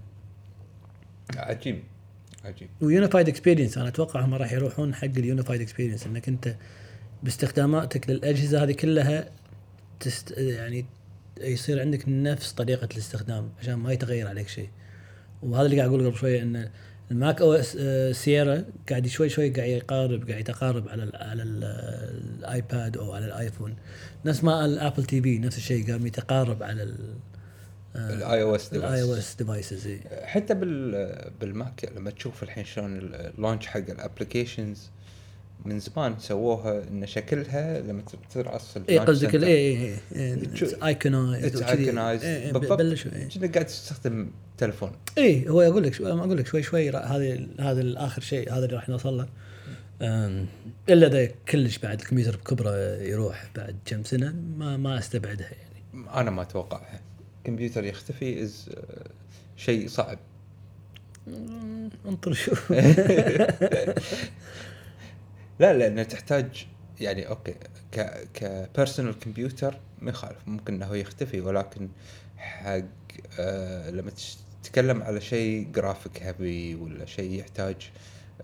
عجيب. 1.37 1.83
عجيب 2.45 2.69
و 2.81 2.87
unified 2.87 3.29
experience 3.29 3.79
أنا 3.79 3.89
أتوقع 3.89 4.21
هم 4.21 4.35
راح 4.35 4.53
يروحون 4.53 4.95
حق 4.95 5.05
ال 5.05 5.12
unified 5.12 5.61
experience 5.61 6.07
إنك 6.07 6.29
أنت 6.29 6.57
باستخداماتك 7.23 8.11
للأجهزة 8.11 8.63
هذه 8.63 8.73
كلها 8.73 9.31
تست 10.01 10.31
يعني 10.31 10.87
يصير 11.41 11.81
عندك 11.81 12.05
نفس 12.09 12.53
طريقة 12.53 12.89
الاستخدام 12.93 13.53
عشان 13.61 13.75
ما 13.75 13.93
يتغير 13.93 14.29
عليك 14.29 14.49
شيء. 14.49 14.69
وهذا 15.43 15.67
اللي 15.67 15.77
قاعد 15.77 15.89
أقوله 15.89 16.09
قبل 16.09 16.17
شوية 16.19 16.43
إن 16.43 16.71
ال 17.11 17.41
macOS 17.41 17.77
آه، 17.81 18.13
Sierra 18.13 18.65
قاعد 18.89 19.07
شوي 19.07 19.29
شوي 19.29 19.51
قاعد 19.51 19.69
يقارب 19.69 20.29
قاعد 20.29 20.41
يتقارب 20.41 20.89
على 20.89 21.03
ال 21.03 21.17
على 21.17 21.43
ال 21.43 21.65
الآيباد 22.39 22.97
أو 22.97 23.13
على 23.13 23.27
الآيفون. 23.27 23.77
نفس 24.25 24.45
ما 24.45 24.65
ال 24.65 25.05
Apple 25.05 25.23
TV 25.23 25.39
نفس 25.39 25.57
الشيء 25.57 25.93
قام 25.93 26.07
يتقارب 26.07 26.63
على 26.63 26.95
ال 27.97 28.43
iOS 28.43 28.73
ال 28.73 29.03
iOS 29.03 29.35
devices 29.35 29.89
حتى 30.23 30.55
بال 30.55 31.33
بال 31.41 31.62
Mac 31.62 31.93
لما 31.97 32.11
تشوف 32.11 32.43
الحين 32.43 32.65
شلون 32.65 32.99
ال 32.99 33.08
launch 33.08 33.67
حق 33.67 33.91
ال 33.91 33.99
applications 33.99 34.91
من 35.65 35.79
زمان 35.79 36.19
سووها 36.19 36.83
إن 36.91 37.07
شكلها 37.07 37.81
لما 37.81 38.03
ترأس 38.35 38.79
اي 38.89 38.99
قصدك 38.99 39.35
اي 39.35 39.43
اي 39.47 39.95
اي 40.17 40.39
iconize 40.83 41.63
iconize 41.63 42.25
بالضبط. 42.25 42.81
كأنك 43.35 43.55
قاعد 43.55 43.67
تستخدم 43.67 44.31
تلفون؟ 44.59 44.93
اي 45.19 45.49
هو 45.49 45.61
أقول 45.61 45.83
لك 45.83 46.01
أقول 46.03 46.37
لك 46.37 46.47
شوي 46.47 46.63
شوي 46.63 46.91
هذه 46.91 47.47
هذا 47.61 47.81
الآخر 47.81 48.23
شيء 48.23 48.53
هذا 48.53 48.65
اللي 48.65 48.77
راح 48.77 48.89
نوصل 48.89 49.19
له. 49.19 49.29
إلا 50.89 51.07
اذا 51.07 51.27
كلش 51.49 51.79
بعد 51.79 52.01
الكمبيوتر 52.01 52.37
بكبره 52.37 52.77
يروح 53.03 53.51
بعد 53.57 53.77
كم 53.85 54.05
سنة 54.05 54.35
ما 54.57 54.77
ما 54.77 54.99
أستبعدها 54.99 55.51
يعني. 55.51 56.09
أنا 56.15 56.31
ما 56.31 56.43
أتوقعها. 56.43 57.01
الكمبيوتر 57.39 57.85
يختفي 57.85 58.43
as 58.43 58.71
شيء 59.57 59.89
صعب. 59.89 60.19
انطر 62.09 62.33
شوف 62.33 62.73
لا 65.59 65.73
لأنه 65.73 66.03
تحتاج 66.03 66.67
يعني 67.01 67.29
okay 67.29 67.55
ك 67.93 68.29
ك 68.35 68.44
personal 68.44 69.19
computer 69.19 69.81
ما 69.99 70.11
يخالف 70.11 70.49
ممكن 70.49 70.75
إنه 70.83 70.97
يختفي 70.97 71.41
ولكن 71.41 71.89
حق 72.37 72.81
آه 73.39 73.91
لما 73.91 74.13
تتكلم 74.63 75.03
على 75.03 75.21
شيء 75.21 75.69
graphic 75.73 76.23
heavy 76.23 76.75
ولا 76.75 77.07
شيء 77.07 77.41
يحتاج 77.41 77.91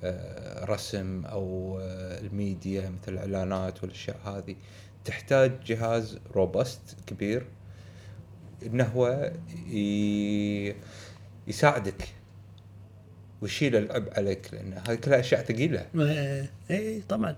آه 0.04 0.64
رسم 0.64 1.25
أو 1.25 1.78
آه 1.80 2.21
الميديا 2.21 2.90
مثل 2.90 3.12
الاعلانات 3.12 3.83
والأشياء 3.83 4.16
هذه 4.25 4.56
تحتاج 5.04 5.52
جهاز 5.66 6.18
robust 6.35 6.97
كبير 7.06 7.47
إنه 8.66 8.85
هو 8.85 9.33
يساعدك 11.47 12.09
ويشيل 13.44 13.76
العبء 13.76 14.14
عليك 14.16 14.40
لأن 14.52 14.72
هذه 14.88 14.94
كلها 14.94 15.20
أشياء 15.20 15.44
ثقيلة. 15.44 15.86
اي 16.70 17.02
طبعا. 17.08 17.36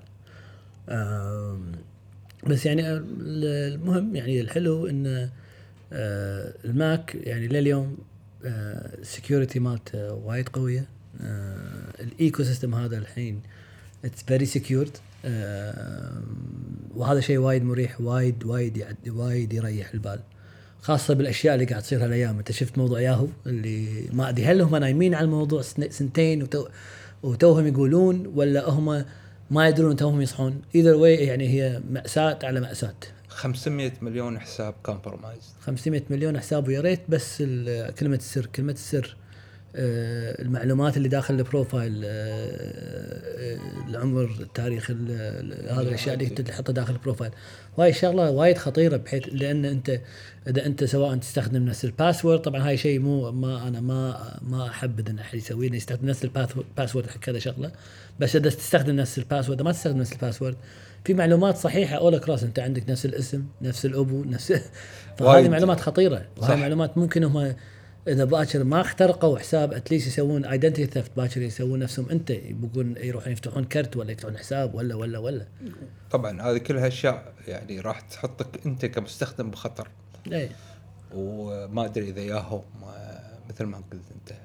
بس 2.46 2.66
يعني 2.66 2.82
المهم 2.88 4.16
يعني 4.16 4.40
الحلو 4.40 4.86
إن 4.86 5.30
آه، 5.92 6.54
الماك 6.64 7.14
يعني 7.14 7.48
لليوم 7.48 7.98
ال 8.44 8.57
security 8.57 9.58
مالته 9.58 10.12
وايد 10.12 10.48
قوية 10.48 10.88
ال 12.00 12.42
ecosystem 12.42 12.74
هذا 12.74 12.98
الحين 12.98 13.40
it's 14.04 14.22
very 14.22 14.46
secured 14.46 14.96
وهذا 16.94 17.20
شيء 17.20 17.38
وايد 17.38 17.62
مريح 17.62 18.00
وايد 18.00 18.44
وايد 18.44 18.84
وايد 19.06 19.52
يريح 19.52 19.94
البال. 19.94 20.20
خاصة 20.86 21.14
بالأشياء 21.14 21.54
اللي 21.54 21.66
قاعد 21.66 21.82
تصير 21.82 22.04
هالأيام. 22.04 22.38
أنت 22.38 22.52
شفت 22.52 22.78
موضوع 22.78 23.00
ياهو 23.00 23.26
اللي 23.46 24.08
ما 24.12 24.28
أدري 24.28 24.44
هل 24.44 24.60
هم 24.60 24.76
نايمين 24.76 25.14
على 25.14 25.24
الموضوع 25.24 25.62
سنتين 25.62 26.42
وتو 26.42 26.68
وتوهم 27.22 27.66
يقولون 27.66 28.32
ولا 28.34 28.70
هم 28.70 29.04
ما 29.50 29.68
يدرون 29.68 29.96
توهم 29.96 30.20
يصحون. 30.20 30.62
either 30.74 30.94
way 30.94 31.14
يعني 31.14 31.48
هي 31.48 31.80
مأساة 31.90 32.38
على 32.42 32.60
مأساة. 32.60 32.94
500 33.28 33.92
مليون 34.02 34.38
حساب 34.38 34.74
compromised 34.82 35.54
500 35.60 36.02
مليون 36.10 36.38
حساب 36.38 36.68
ويا 36.68 36.80
ريت 36.80 37.00
بس 37.08 37.42
كلمة 37.98 38.16
السر. 38.16 38.46
كلمة 38.46 38.72
السر 38.72 39.16
المعلومات 39.78 40.96
اللي 40.96 41.08
داخل 41.08 41.34
ال 41.34 41.43
profile 41.43 42.02
آه، 42.04 42.08
آه، 42.08 43.58
العمر 43.88 44.24
التاريخ 44.40 44.90
هذه 44.90 45.80
الأشياء 45.80 46.14
اللي 46.14 46.28
تحطها 46.28 46.72
داخل 46.72 46.92
ال 46.92 46.96
profile. 46.96 47.30
وهي 47.76 47.92
شغله 47.92 48.30
وايد 48.30 48.58
خطيرة 48.58 48.96
بحيث 48.96 49.22
لأن 49.32 49.64
أنت 49.64 50.00
إذا 50.48 50.66
أنت 50.66 50.84
سواء 50.84 51.16
تستخدم 51.16 51.64
نفس 51.64 51.84
ال 51.84 51.90
password 51.90 52.40
طبعا 52.40 52.68
هاي 52.68 52.76
شيء 52.76 52.98
مو 52.98 53.32
ما 53.32 53.68
أنا 53.68 53.80
ما 53.80 54.38
ما 54.42 54.68
أحب 54.68 55.08
ان 55.08 55.18
أحد 55.18 55.38
يسويه 55.38 55.72
يستخدم 55.72 56.08
نفس 56.08 56.24
ال 56.24 56.33
password 56.33 57.06
حق 57.06 57.18
كذا 57.18 57.38
شغلة. 57.38 57.72
بس 58.20 58.36
إذا 58.36 58.50
تستخدم 58.50 58.96
نفس 58.96 59.18
ال 59.18 59.23
password 59.23 59.62
ما 59.62 59.72
تستخدم 59.72 59.98
نفس 59.98 60.12
ال 60.12 60.17
password 60.17 60.56
في 61.04 61.14
معلومات 61.14 61.56
صحيحة 61.56 61.96
اول 61.96 62.18
cross 62.18 62.42
أنت 62.42 62.58
عندك 62.58 62.90
نفس 62.90 63.06
الاسم 63.06 63.44
نفس 63.62 63.86
الأبو 63.86 64.24
نفس 64.24 64.52
فهذه 65.18 65.48
معلومات 65.48 65.80
خطيرة. 65.80 66.22
وهذه 66.36 66.60
معلومات 66.60 66.98
ممكن 66.98 67.24
هم 67.24 67.54
اذا 68.08 68.24
باكر 68.24 68.64
ما 68.64 68.80
اخترقوا 68.80 69.38
حساب 69.38 69.72
at 69.72 69.82
least 69.82 70.06
يسوون 70.06 70.44
identity 70.44 70.86
theft 70.86 71.10
باكر 71.16 71.42
يسوون 71.42 71.78
نفسهم 71.78 72.10
أنت 72.10 72.30
يبقون 72.30 72.96
يروحون 72.96 73.32
يفتحون 73.32 73.64
كرت 73.64 73.96
ولا 73.96 74.12
يفتحون 74.12 74.38
حساب 74.38 74.74
ولا 74.74 74.94
ولا 74.94 75.18
ولا. 75.18 75.46
طبعا 76.10 76.42
هذه 76.42 76.58
كلها 76.58 76.86
اشياء 76.88 77.34
يعني 77.48 77.80
راح 77.80 78.00
تحطك 78.00 78.66
أنت 78.66 78.86
كمستخدم 78.86 79.50
بخطر. 79.50 79.88
إي. 80.32 80.48
وما 81.14 81.84
أدري 81.84 82.08
إذا 82.08 82.20
ياهو 82.20 82.62
مثل 83.50 83.64
ما 83.64 83.76
قلت 83.76 84.02
أنت 84.14 84.38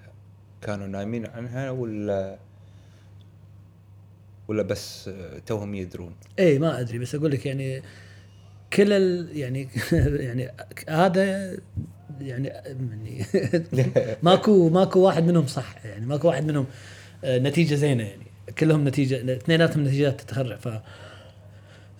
كانوا 0.62 0.88
نايمين 0.88 1.26
عنها 1.26 1.70
ولا 1.70 2.38
ولا 4.48 4.64
بس 4.64 5.10
توهم 5.46 5.76
يدرون. 5.76 6.16
إي 6.40 6.60
ما 6.60 6.80
أدري 6.80 7.00
بس 7.00 7.16
أقول 7.16 7.32
لك 7.32 7.46
يعني 7.46 7.82
كل 8.74 8.94
ال 8.94 9.38
يعني 9.38 9.70
يعني 10.28 10.52
هذا 10.90 11.58
يعني 12.28 12.48
يعني 12.48 13.26
ماكو 14.24 14.70
ماكو 14.70 15.00
واحد 15.00 15.24
منهم 15.24 15.48
صح 15.48 15.76
يعني 15.86 16.06
ماكو 16.06 16.28
واحد 16.28 16.46
منهم 16.46 16.66
آه، 17.24 17.40
نتيجة 17.40 17.76
زينة 17.76 18.04
يعني. 18.04 18.24
كلهم 18.58 18.88
نتيجة 18.88 19.36
اثنيناتهم 19.36 19.84
نتيجات 19.84 20.22
تتخرع 20.22 20.56
ف 20.56 20.68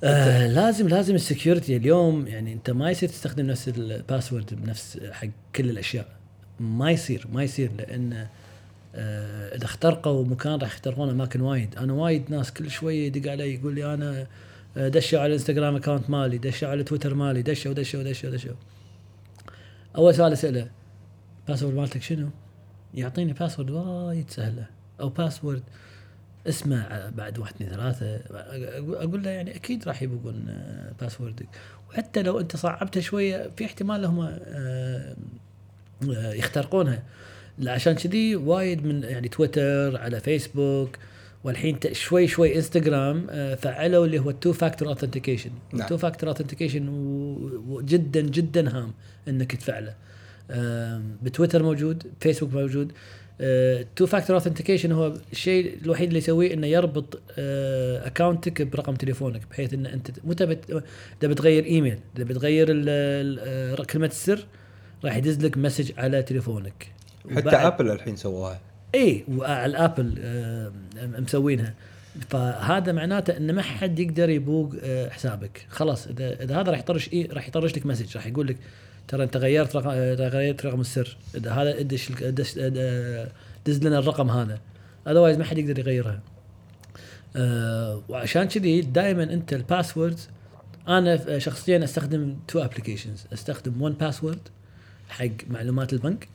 آه 0.04 0.48
لازم 0.48 0.88
لازم 0.88 1.16
ال 1.16 1.23
security 1.23 1.78
اليوم 1.78 2.28
يعني 2.28 2.54
انت 2.54 2.70
ما 2.70 2.92
يصير 2.92 3.10
تستخدم 3.10 3.46
نفس 3.46 3.68
ال 3.68 3.77
password 3.77 4.54
بنفس 4.64 5.00
حق 5.12 5.28
كل 5.56 5.70
الأشياء. 5.70 6.06
ما 6.60 6.92
يصير 6.92 7.28
ما 7.34 7.44
يصير 7.44 7.72
لأن 7.78 8.28
آه 8.96 9.56
إذا 9.56 9.66
اخترقوا 9.66 10.26
مكان 10.26 10.54
راح 10.60 10.74
يخترقون 10.74 11.10
أماكن 11.10 11.42
وايد. 11.42 11.76
أنا 11.78 11.94
وايد 11.94 12.24
ناس 12.30 12.52
كل 12.52 12.72
شوية 12.72 13.08
يدق 13.08 13.32
علي 13.32 13.54
يقول 13.56 13.76
لي 13.76 13.94
أنا 13.94 14.28
دشوا 14.76 15.20
على 15.20 15.28
الإنستغرام 15.28 15.76
account 15.76 16.10
مالي 16.10 16.38
دشوا 16.38 16.70
على 16.70 16.84
تويتر 16.84 17.14
مالي 17.14 17.42
دشوا 17.42 17.74
دشوا 17.74 18.04
دشوا 18.04 18.30
دشوا. 18.30 18.54
أول 19.96 20.16
سؤال 20.16 20.34
أسأله. 20.34 20.70
password 21.48 21.76
مالتك 21.76 22.02
شنو؟ 22.02 22.30
يعطيني 22.94 23.34
password 23.34 23.70
وايد 23.70 24.30
سهلة. 24.30 24.66
أو 25.02 25.10
password 25.10 25.64
اسمه 26.48 27.10
بعد 27.10 27.40
واحد 27.40 27.54
اثنين 27.54 27.70
ثلاثة. 27.70 28.22
أقول 29.04 29.24
له 29.24 29.30
يعني 29.30 29.56
أكيد 29.56 29.88
راح 29.88 30.02
يبقون 30.02 30.64
password 31.02 31.43
ك 31.43 31.48
وحتى 31.90 32.22
لو 32.22 32.40
أنت 32.40 32.56
صعبتها 32.56 33.02
شوية 33.02 33.52
في 33.58 33.66
احتمال 33.66 34.06
هم 34.06 34.20
آه، 34.22 35.16
يخترقونها. 36.34 37.04
عشان 37.68 37.94
كذي 37.94 38.36
وايد 38.36 38.86
من 38.86 39.04
يعني 39.04 39.28
تويتر 39.28 39.98
على 39.98 40.20
فيسبوك 40.20 40.98
والحين 41.44 41.80
شوي 41.92 42.28
شوي 42.28 42.56
انستغرام 42.56 43.28
آه، 43.30 43.56
فعلوا 43.56 44.06
اللي 44.06 44.20
هو 44.20 44.30
ال 44.30 44.36
two 44.36 44.54
factor 44.54 44.88
authentication 44.88 45.52
ال 45.74 45.80
two 45.80 45.98
factor 45.98 46.30
authentication 46.30 46.86
جدا 47.86 48.22
جدا 48.22 48.78
هام 48.78 48.94
إنك 49.28 49.56
تفعله. 49.56 49.96
بتويتر 51.24 51.64
موجود 51.64 52.04
فيسبوك 52.20 52.54
موجود. 52.54 52.92
two 53.96 54.06
factor 54.06 54.36
authentication 54.36 54.92
هو 54.92 55.14
الشيء 55.32 55.78
الوحيد 55.84 56.08
اللي 56.08 56.18
يسويه 56.18 56.54
إنه 56.54 56.68
يربط 56.68 57.22
اكونتك 57.38 58.62
آه، 58.62 58.66
برقم 58.66 58.96
تليفونك 58.96 59.42
بحيث 59.52 59.74
إن 59.74 59.86
أنت 59.86 60.12
تبي 60.12 60.58
إذا 61.22 61.32
بتغير 61.32 61.66
ايميل 61.66 62.00
إذا 62.18 62.24
بتغير 62.24 62.84
آه، 62.88 63.76
كلمة 63.76 64.08
السر 64.08 64.46
راح 65.06 65.16
يدز 65.18 65.46
لك 65.46 65.58
message 65.58 65.92
على 65.98 66.24
تليفونك. 66.24 66.88
حتى 67.36 67.56
Apple 67.56 67.92
الحين 67.92 68.16
سووها 68.16 68.62
اي 68.96 69.26
ال 69.66 69.74
Apple 69.74 70.16
آه، 70.20 70.72
مسوينها. 70.98 71.74
فهذا 72.30 72.92
معناته 72.92 73.38
إن 73.38 73.56
ما 73.56 73.62
حد 73.62 74.00
يقدر 74.00 74.30
يبوق 74.30 74.76
آه، 74.84 75.10
حسابك. 75.10 75.66
خلاص 75.70 76.08
إذا 76.08 76.44
إذا 76.44 76.62
هذا 76.62 76.72
راح 76.72 76.80
يطرش 76.80 77.14
إيه 77.14 77.34
راح 77.34 77.48
يطرش 77.48 77.76
لك 77.76 77.86
message 77.86 78.18
راح 78.18 78.28
يقول 78.28 78.48
لك 78.48 78.58
ترى 79.08 79.24
أنت 79.24 79.38
غيرت 79.38 79.76
رقم 79.76 79.90
آه، 79.90 80.14
غيرت 80.16 80.66
رقم 80.66 80.82
السر. 80.82 81.18
إذا 81.36 81.52
هذا 81.52 81.80
ادش 81.80 82.12
دز 83.66 83.84
لنا 83.84 84.00
الرقم 84.00 84.30
هذا. 84.30 84.60
otherwise 85.08 85.38
ما 85.38 85.44
حد 85.44 85.58
يقدر 85.58 85.80
يغيرها. 85.80 86.22
وعشان 88.10 88.44
كذي 88.44 88.82
دائما 88.82 89.24
أنت 89.24 89.54
ال 89.54 89.61
password 89.61 90.20
أنا 90.88 91.40
شخصيا 91.40 91.84
أستخدم 91.84 92.36
two 92.48 92.60
applications 92.60 93.26
أستخدم 93.34 93.82
1Password 93.82 94.40
حق 95.10 95.26
معلومات 95.50 95.94
البنك 95.94 96.28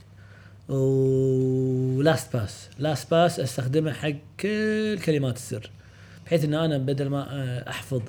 و 0.69 0.85
LastPass. 0.85 2.37
LastPass 2.37 3.41
أستخدمه 3.41 3.93
حق 3.93 4.13
كل 4.41 4.99
كلمات 5.05 5.37
السر 5.37 5.71
بحيث 6.27 6.45
إن 6.45 6.55
أنا 6.55 6.79
بدل 6.79 7.09
ما 7.09 7.69
أحفظ 7.71 8.03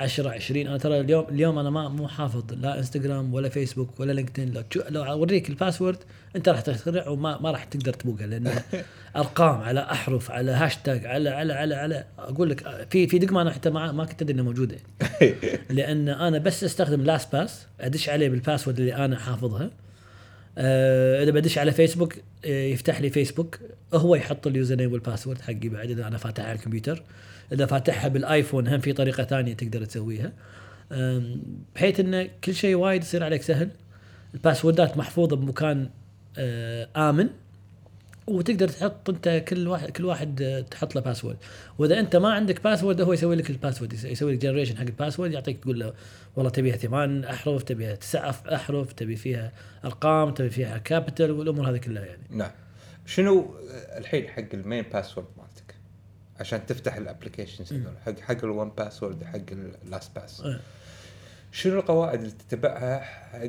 10 0.00 0.30
20 0.30 0.66
أنا 0.66 0.78
ترى 0.78 1.00
اليوم 1.00 1.26
اليوم 1.28 1.58
أنا 1.58 1.70
ما 1.70 1.88
مو 1.88 2.08
حافظ 2.08 2.44
لا 2.52 2.78
إنستغرام 2.78 3.34
ولا 3.34 3.48
فيسبوك 3.48 4.00
ولا 4.00 4.12
LinkedIn. 4.12 4.52
لو 4.52 4.62
تشو- 4.62 4.88
لو 4.90 5.04
أوريك 5.04 5.50
ال 5.50 5.55
password 5.55 5.98
أنت 6.36 6.48
راح 6.48 6.60
تخترع 6.60 7.08
وما 7.08 7.38
ما 7.40 7.50
راح 7.50 7.64
تقدر 7.64 7.92
تبوقها 7.92 8.26
لأن 8.26 8.54
أرقام 9.16 9.60
على 9.60 9.80
أحرف 9.80 10.30
على 10.30 10.50
هاشتاج 10.52 11.06
على 11.06 11.30
على 11.30 11.52
على 11.52 11.74
على. 11.74 12.04
أقول 12.18 12.50
لك 12.50 12.86
في 12.90 13.06
في 13.06 13.18
دقمة 13.18 13.42
أنا 13.42 13.50
حتى 13.50 13.70
ما 13.70 13.92
ما 13.92 14.04
كنت 14.04 14.22
أدري 14.22 14.34
إنها 14.34 14.44
موجودة. 14.44 14.76
لأن 15.70 16.08
أنا 16.08 16.38
بس 16.38 16.64
أستخدم 16.64 17.02
LastPass 17.02 17.66
أدش 17.80 18.08
عليه 18.08 18.28
بال 18.28 18.38
password 18.38 18.78
اللي 18.80 18.94
أنا 18.96 19.18
حافظها. 19.18 19.70
إذا 20.58 21.30
بدش 21.30 21.58
على 21.58 21.72
فيسبوك 21.72 22.14
آه 22.44 22.64
يفتح 22.64 23.00
لي 23.00 23.10
فيسبوك 23.10 23.58
هو 23.94 24.14
يحط 24.14 24.46
ال 24.46 24.76
username 24.76 24.92
وال 24.92 25.02
password 25.02 25.40
حقي 25.40 25.68
بعد 25.68 25.90
إذا 25.90 26.06
أنا 26.06 26.18
فاتحها 26.18 26.46
على 26.46 26.58
الكمبيوتر. 26.58 27.02
إذا 27.52 27.66
فاتحها 27.66 28.08
بال 28.08 28.23
iPhone 28.23 28.68
هم 28.68 28.78
في 28.80 28.92
طريقة 28.92 29.24
ثانية 29.24 29.54
تقدر 29.54 29.84
تسويها. 29.84 30.32
بحيث 31.74 32.00
إن 32.00 32.28
كل 32.44 32.54
شيء 32.54 32.74
وايد 32.74 33.02
يصير 33.02 33.24
عليك 33.24 33.42
سهل. 33.42 33.68
الباسوردات 34.34 34.96
محفوظة 34.96 35.36
بمكان 35.36 35.88
آه 36.38 36.88
آمن. 36.96 37.28
وتقدر 38.26 38.68
تحط 38.68 39.10
انت 39.10 39.44
كل 39.48 39.68
واحد 39.68 39.90
كل 39.90 40.04
واحد 40.04 40.42
آه، 40.42 40.60
تحط 40.60 40.94
له 40.94 41.00
password 41.00 41.36
وإذا 41.78 41.98
أنت 42.00 42.16
ما 42.16 42.32
عندك 42.32 42.62
password 42.64 43.00
هو 43.00 43.12
يسوي 43.12 43.36
لك 43.36 43.50
ال 43.50 43.55
password 43.55 43.92
يس- 43.92 44.04
يسوي 44.04 44.32
لك 44.34 44.38
generation 44.38 44.76
حق 44.76 44.82
ال 44.82 44.88
password 44.88 45.32
يعطيك 45.32 45.58
تقول 45.62 45.80
له 45.80 45.92
والله 46.36 46.50
تبيها 46.50 46.76
ثمان 46.76 47.24
أحرف 47.24 47.62
تبيها 47.62 47.94
تسع 47.94 48.30
أحرف 48.54 48.92
تبي 48.92 49.16
فيها 49.16 49.52
أرقام 49.84 50.34
تبي 50.34 50.50
فيها 50.50 50.78
capital 50.78 51.30
والأمور 51.30 51.70
هذه 51.70 51.76
كلها 51.76 52.04
يعني. 52.04 52.22
نعم. 52.30 52.50
شنو 53.06 53.54
الحين 53.96 54.28
حق 54.28 54.44
ال 54.54 54.60
main 54.60 54.82
password 54.92 55.26
مالتك؟ 55.38 55.74
عشان 56.40 56.66
تفتح 56.66 56.94
ال 56.96 57.02
applications 57.02 57.72
هذول 57.72 57.92
حق 58.06 58.20
حق 58.20 58.44
ال 58.44 58.68
1Password 58.70 59.24
حق 59.24 59.40
ال 59.84 60.10
LastPass 60.16 60.40
آه. 60.40 60.60
شنو 61.52 61.78
القواعد 61.80 62.18
اللي 62.18 62.30
تتبعها 62.48 63.00
حق 63.00 63.48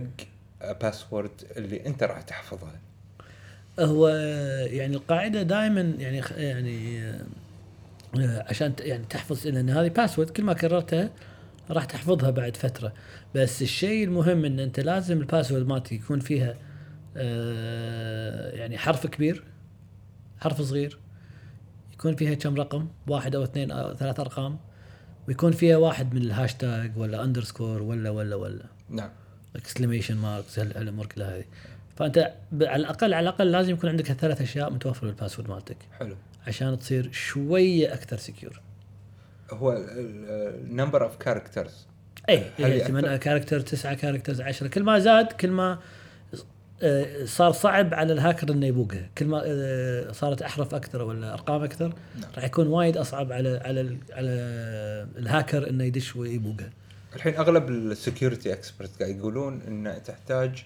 password 0.81 1.31
اللي 1.57 1.85
أنت 1.85 2.03
راح 2.03 2.21
تحفظها؟ 2.21 2.79
هو 3.79 4.07
يعني 4.67 4.95
القاعدة 4.95 5.43
دائما 5.43 5.81
يعني 5.81 6.21
يعني 6.37 7.01
آه، 8.19 8.45
عشان 8.49 8.73
يعني 8.79 9.05
تحفظ 9.09 9.47
لأن 9.47 9.69
هذه 9.69 9.87
password 9.87 10.29
كل 10.29 10.43
ما 10.43 10.53
كررتها 10.53 11.09
راح 11.69 11.85
تحفظها 11.85 12.29
بعد 12.29 12.57
فترة. 12.57 12.93
بس 13.35 13.61
الشيء 13.61 14.03
المهم 14.03 14.45
إن 14.45 14.59
أنت 14.59 14.79
لازم 14.79 15.17
ال 15.17 15.23
password 15.23 15.67
مالتك 15.67 15.91
يكون 15.91 16.19
فيها 16.19 16.55
آه، 17.17 18.55
يعني 18.55 18.77
حرف 18.77 19.07
كبير 19.07 19.43
حرف 20.39 20.61
صغير 20.61 20.97
يكون 21.93 22.15
فيها 22.15 22.33
كم 22.33 22.55
رقم؟ 22.55 22.87
واحد 23.07 23.35
أو 23.35 23.43
اثنين 23.43 23.71
أو 23.71 23.95
ثلاث 23.95 24.19
أرقام 24.19 24.57
ويكون 25.27 25.51
فيها 25.51 25.77
واحد 25.77 26.13
من 26.13 26.21
الهاشتاج 26.21 26.97
ولا 26.97 27.23
underscore 27.23 27.81
ولا 27.81 28.09
ولا 28.09 28.35
ولا. 28.35 28.65
نعم. 28.89 29.09
exclamation 29.55 30.17
marks 30.17 30.59
الأمور 30.59 31.05
كلها 31.05 31.37
هذه. 31.37 31.45
فأنت 31.97 32.33
على 32.61 32.81
الاقل 32.81 33.13
على 33.13 33.29
الأقل 33.29 33.51
لازم 33.51 33.73
يكون 33.73 33.89
عندك 33.89 34.11
هالثلاث 34.11 34.41
أشياء 34.41 34.73
متوفرة 34.73 35.07
بال 35.07 35.16
password 35.16 35.49
مالتك. 35.49 35.77
حلو. 35.99 36.15
عشان 36.47 36.79
تصير 36.79 37.11
شوية 37.11 37.93
أكثر 37.93 38.17
secure 38.17 38.61
هو 39.51 39.73
ال 39.73 39.92
number 39.92 41.03
of 41.03 41.17
characters 41.17 41.87
اي؟ 42.29 42.43
8 42.57 43.17
character 43.17 43.59
9 43.59 43.93
characters 43.93 44.41
10 44.41 44.67
كل 44.67 44.83
ما 44.83 44.99
زاد 44.99 45.27
كل 45.31 45.49
ما 45.49 45.79
آه، 46.83 47.25
صار 47.25 47.51
صعب 47.51 47.93
على 47.93 48.13
الهاكر 48.13 48.51
إنه 48.51 48.65
يبوقها. 48.65 49.09
كل 49.17 49.25
ما 49.25 49.41
آه، 49.45 50.11
صارت 50.11 50.41
أحرف 50.41 50.75
أكثر 50.75 51.01
ولا 51.01 51.33
ارقام 51.33 51.63
أكثر 51.63 51.93
نعم. 52.21 52.31
راح 52.35 52.43
يكون 52.43 52.67
وايد 52.67 52.97
أصعب 52.97 53.31
على 53.31 53.61
على 53.65 53.97
على 54.11 54.29
الهاكر 55.17 55.69
إنه 55.69 55.83
يدش 55.83 56.15
ويبوقها. 56.15 56.69
الحين 57.15 57.35
أغلب 57.35 57.69
ال 57.69 57.79
security 57.79 58.53
expert 58.53 58.99
قاعد 58.99 59.17
يقولون 59.17 59.61
ان 59.67 60.03
تحتاج 60.05 60.65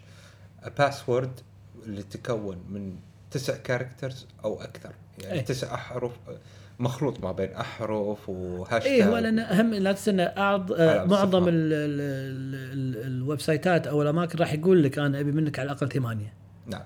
password 0.78 1.40
اللي 1.86 2.04
تكون 2.04 2.58
من 2.70 2.96
تسع 3.32 3.58
characters 3.58 4.28
أو 4.44 4.62
أكثر 4.62 4.92
يعني 5.20 5.34
إيه. 5.34 5.46
تسع 5.46 5.74
أحرف 5.74 6.12
مخلوط 6.80 7.20
ما 7.20 7.32
بين 7.32 7.52
أحرف 7.52 8.30
وهاشتاج 8.30 8.92
اي 8.92 9.06
هو 9.06 9.18
لأن 9.18 9.40
أهم 9.40 9.74
لا 9.74 9.92
تنسى 9.92 10.22
أعض... 10.22 10.72
معظم 10.82 11.38
الصفحة. 11.38 11.50
ال... 11.50 11.74
ال... 11.74 12.02
ال... 12.02 12.98
ال... 12.98 13.08
ال 13.08 13.42
website 13.42 13.82
ات 13.82 13.88
أو 13.88 14.02
الأماكن 14.02 14.40
راح 14.40 14.54
يقول 14.54 14.84
لك 14.84 15.00
أنا 15.00 15.20
أبي 15.20 15.32
منك 15.32 15.60
على 15.60 15.72
الأقل 15.72 15.90
ثمانية 15.90 16.34
نعم 16.66 16.84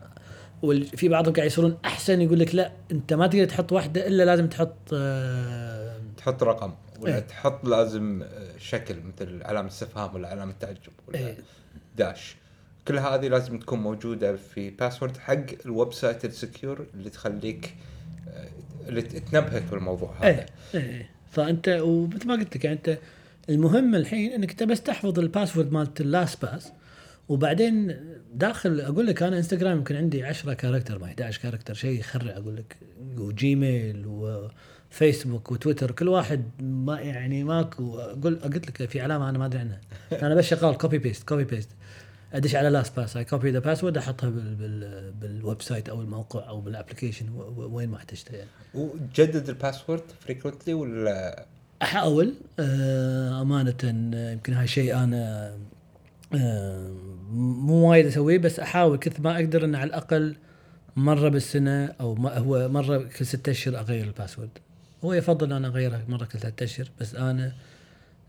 وفي 0.62 1.10
بعضهم 1.10 1.34
قاعد 1.34 1.48
يصيرون 1.48 1.78
أحسن 1.86 2.22
يقول 2.22 2.40
لك 2.40 2.56
لا 2.56 2.72
أنت 2.92 3.14
ما 3.14 3.28
تقدر 3.28 3.46
تحط 3.46 3.72
واحدة 3.72 4.08
إلا 4.08 4.24
لازم 4.24 4.48
تحط 4.48 4.76
آه، 4.94 5.98
تحط 6.18 6.44
رقم 6.44 6.74
ولا 7.00 7.16
إيه. 7.16 7.20
تحط 7.20 7.66
لازم 7.66 8.24
آه، 8.24 8.58
شكل 8.58 8.96
مثل 9.00 9.44
علامة 9.44 9.68
استفهام 9.68 10.16
ولا 10.16 10.28
علامة 10.28 10.54
تعجب 10.60 10.92
ولا 11.08 11.20
إيه. 11.20 11.38
dash 11.98 12.36
كل 12.88 13.00
هذه 13.00 13.28
لازم 13.28 13.60
تكون 13.60 13.80
موجودة 13.80 14.36
في 14.36 14.70
password 14.70 15.18
حق 15.18 15.46
ال 15.66 15.94
website 15.94 16.26
ال 16.26 16.35
secure 16.35 16.86
اللي 16.94 17.10
تخليك 17.10 17.76
آه، 18.30 18.48
اللي 18.88 19.02
تنبهك 19.02 19.64
بالموضوع 19.72 20.16
هذا. 20.20 20.28
إيه 20.30 20.46
إيه. 20.76 21.10
فأنت 21.32 21.68
ومثل 21.82 22.28
ما 22.28 22.34
قلت 22.34 22.56
لك 22.56 22.66
يعني 22.66 22.78
أنت 22.78 22.98
المهم 23.50 23.96
الحين 23.96 24.32
إنك 24.32 24.50
انت 24.50 24.64
بس 24.64 24.82
تحفظ 24.82 25.20
ال 25.20 25.26
password 25.26 25.72
مالت 25.72 26.02
ال 26.02 26.46
LastPass 26.46 26.72
وبعدين 27.30 27.96
داخل 28.34 28.82
أقول 28.82 29.08
لك 29.08 29.24
أنا 29.24 29.38
انستغرام 29.38 29.78
يمكن 29.78 29.96
عندي 29.96 30.24
10 30.24 30.54
character 30.54 31.00
ما 31.00 31.06
11 31.06 31.42
character 31.42 31.74
شيء 31.74 32.00
يخرع 32.00 32.38
أقول 32.38 32.56
لك 32.56 32.78
وجيميل 33.18 34.04
وفيسبوك 34.08 35.52
وتويتر 35.52 35.92
كل 35.92 36.08
واحد 36.08 36.44
ما 36.60 37.00
يعني 37.00 37.44
ماكو 37.44 38.00
أقول 38.00 38.36
قلت 38.36 38.68
لك 38.68 38.90
في 38.90 39.02
علامة 39.02 39.30
أنا 39.30 39.38
ما 39.38 39.46
أدري 39.46 39.60
عنها. 39.60 39.82
أنا 40.12 40.36
بس 40.36 40.46
شغال 40.46 40.78
copy 40.78 40.98
paste 40.98 41.28
copy 41.28 41.44
paste 41.44 41.70
أدش 42.36 42.56
على 42.56 42.70
LastPass 42.70 43.18
اي 43.18 43.26
copy 43.26 43.52
the 43.52 43.60
password 43.60 43.98
أحطها 43.98 44.30
بال 44.30 44.56
بال 44.56 45.12
بال 45.12 45.62
website 45.62 45.90
أو 45.90 46.02
الموقع 46.02 46.50
أو 46.50 46.62
بال 46.62 46.72
application 46.72 47.30
وين 47.58 47.90
ما 47.90 47.98
احتجتها 47.98 48.38
يعني. 48.38 48.50
وتجدد 48.74 49.50
ال 49.50 49.56
password 49.56 50.04
frequently 50.20 50.74
ولا؟ 50.74 51.46
أحاول 51.82 52.34
آه، 52.60 53.42
أمانة 53.42 53.76
يمكن 54.32 54.54
هاي 54.54 54.68
شيء 54.68 54.96
أنا 54.96 55.54
آه، 56.36 56.90
مو 57.32 57.90
وايد 57.90 58.06
أسويه 58.06 58.38
بس 58.38 58.60
أحاول 58.60 58.98
كثر 58.98 59.22
ما 59.22 59.36
أقدر 59.36 59.66
ان 59.66 59.76
على 59.76 59.88
الأقل 59.88 60.36
مرة 60.96 61.30
بالسنة 61.30 61.86
أو 61.86 62.16
ما 62.16 62.38
هو 62.38 62.70
مرة 62.70 62.98
كل 62.98 63.26
ستة 63.26 63.52
أشهر 63.52 63.80
أغير 63.80 64.06
ال 64.06 64.11
password 64.11 64.50
هو 65.04 65.14
يفضل 65.14 65.54
أنا 65.54 65.68
أغيرها 65.68 66.02
مرة 66.08 66.26
كل 66.26 66.40
ثلاثة 66.40 66.64
أشهر 66.64 66.88
بس 67.00 67.16
أنا 67.16 67.52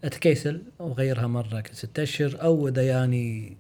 أتكيسل 0.05 0.63
وأغيرها 0.79 1.27
مرة 1.27 1.61
كل 1.61 1.75
ستة 1.75 2.03
أشهر 2.03 2.43
أو 2.43 2.69
إذا 2.69 2.83
ياني 2.83 3.57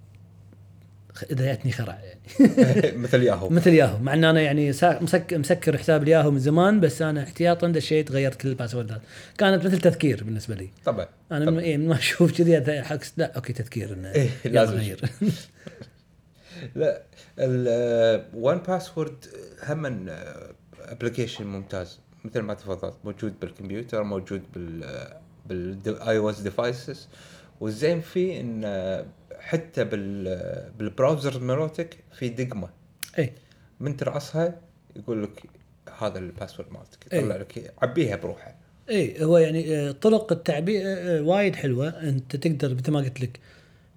اذا 1.22 1.44
جاتني 1.44 1.72
خرع 1.72 1.98
يعني. 2.04 2.98
مثل 3.02 3.22
ياهو. 3.22 3.48
مثل 3.48 3.70
ياهو. 3.74 3.98
مع 3.98 4.14
إن 4.14 4.24
أنا 4.24 4.40
يعني 4.40 4.70
مسك 4.82 5.34
مسكر 5.34 5.78
حساب 5.78 6.02
الياهو 6.02 6.30
من 6.30 6.38
زمان 6.38 6.80
بس 6.80 7.02
أنا 7.02 7.22
احتياطا 7.22 7.68
دشيت 7.68 8.12
غيرت 8.12 8.40
كل 8.40 8.48
ال 8.48 8.53
password 8.53 8.91
ات. 8.91 9.00
كانت 9.38 9.64
مثل 9.66 9.78
تذكير 9.78 10.24
بالنسبة 10.24 10.54
لي. 10.54 10.68
طبعا. 10.84 11.06
أنا 11.32 11.44
طبعاً. 11.44 11.50
من, 11.56 11.62
إيه 11.62 11.76
ما 11.76 11.94
أشوف 11.94 12.38
كذي 12.38 12.82
hacks 12.82 13.12
لا 13.16 13.32
okay 13.36 13.52
تذكير 13.52 13.92
إنه 13.92 14.12
إيه، 14.12 14.28
لازم. 14.44 14.74
غير. 14.76 15.00
لا 16.74 17.02
ال 17.38 18.58
1Password 18.58 19.24
هم 19.62 20.06
application 20.80 21.46
ممتاز. 21.46 21.98
مثل 22.24 22.40
ما 22.40 22.54
تفضلت 22.54 22.94
موجود 23.04 23.40
بالكمبيوتر 23.40 24.02
موجود 24.02 24.42
بال 24.54 25.06
بال 25.46 26.18
iOS 26.18 26.40
devices 26.40 27.08
والزين 27.60 28.00
فيه 28.00 28.40
إن 28.40 28.62
آه، 28.64 29.04
حتى 29.46 29.84
بال 29.84 30.70
بال 30.78 30.92
browser 30.92 31.40
مالتك 31.40 31.96
في 32.18 32.28
دقمة. 32.28 32.68
إي. 33.18 33.32
من 33.80 33.96
ترأسها 33.96 34.60
يقول 34.96 35.22
لك 35.22 35.42
هذا 35.98 36.18
ال 36.18 36.24
password 36.24 36.72
مالتك. 36.72 37.06
يطلع 37.06 37.36
لك 37.36 37.74
عبيها 37.82 38.16
بروحه. 38.16 38.54
إي 38.90 39.24
هو 39.24 39.38
يعني 39.38 39.76
آه، 39.76 39.92
طرق 39.92 40.32
التعبئه 40.32 40.86
آه، 40.86 41.22
وايد 41.22 41.56
حلوة. 41.56 41.88
أنت 41.88 42.36
تقدر 42.36 42.74
مثل 42.74 42.92
ما 42.92 42.98
قلت 42.98 43.20
لك 43.20 43.40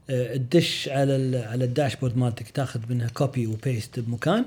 آه، 0.10 0.36
تدش 0.36 0.90
على 0.90 1.38
على 1.38 1.66
ال 1.66 1.71
dashboard 1.71 2.18
مالتك 2.18 2.50
تاخذ 2.50 2.80
منها 2.90 3.08
copy 3.08 3.48
و 3.48 3.57
paste 3.57 4.00
بمكان. 4.00 4.46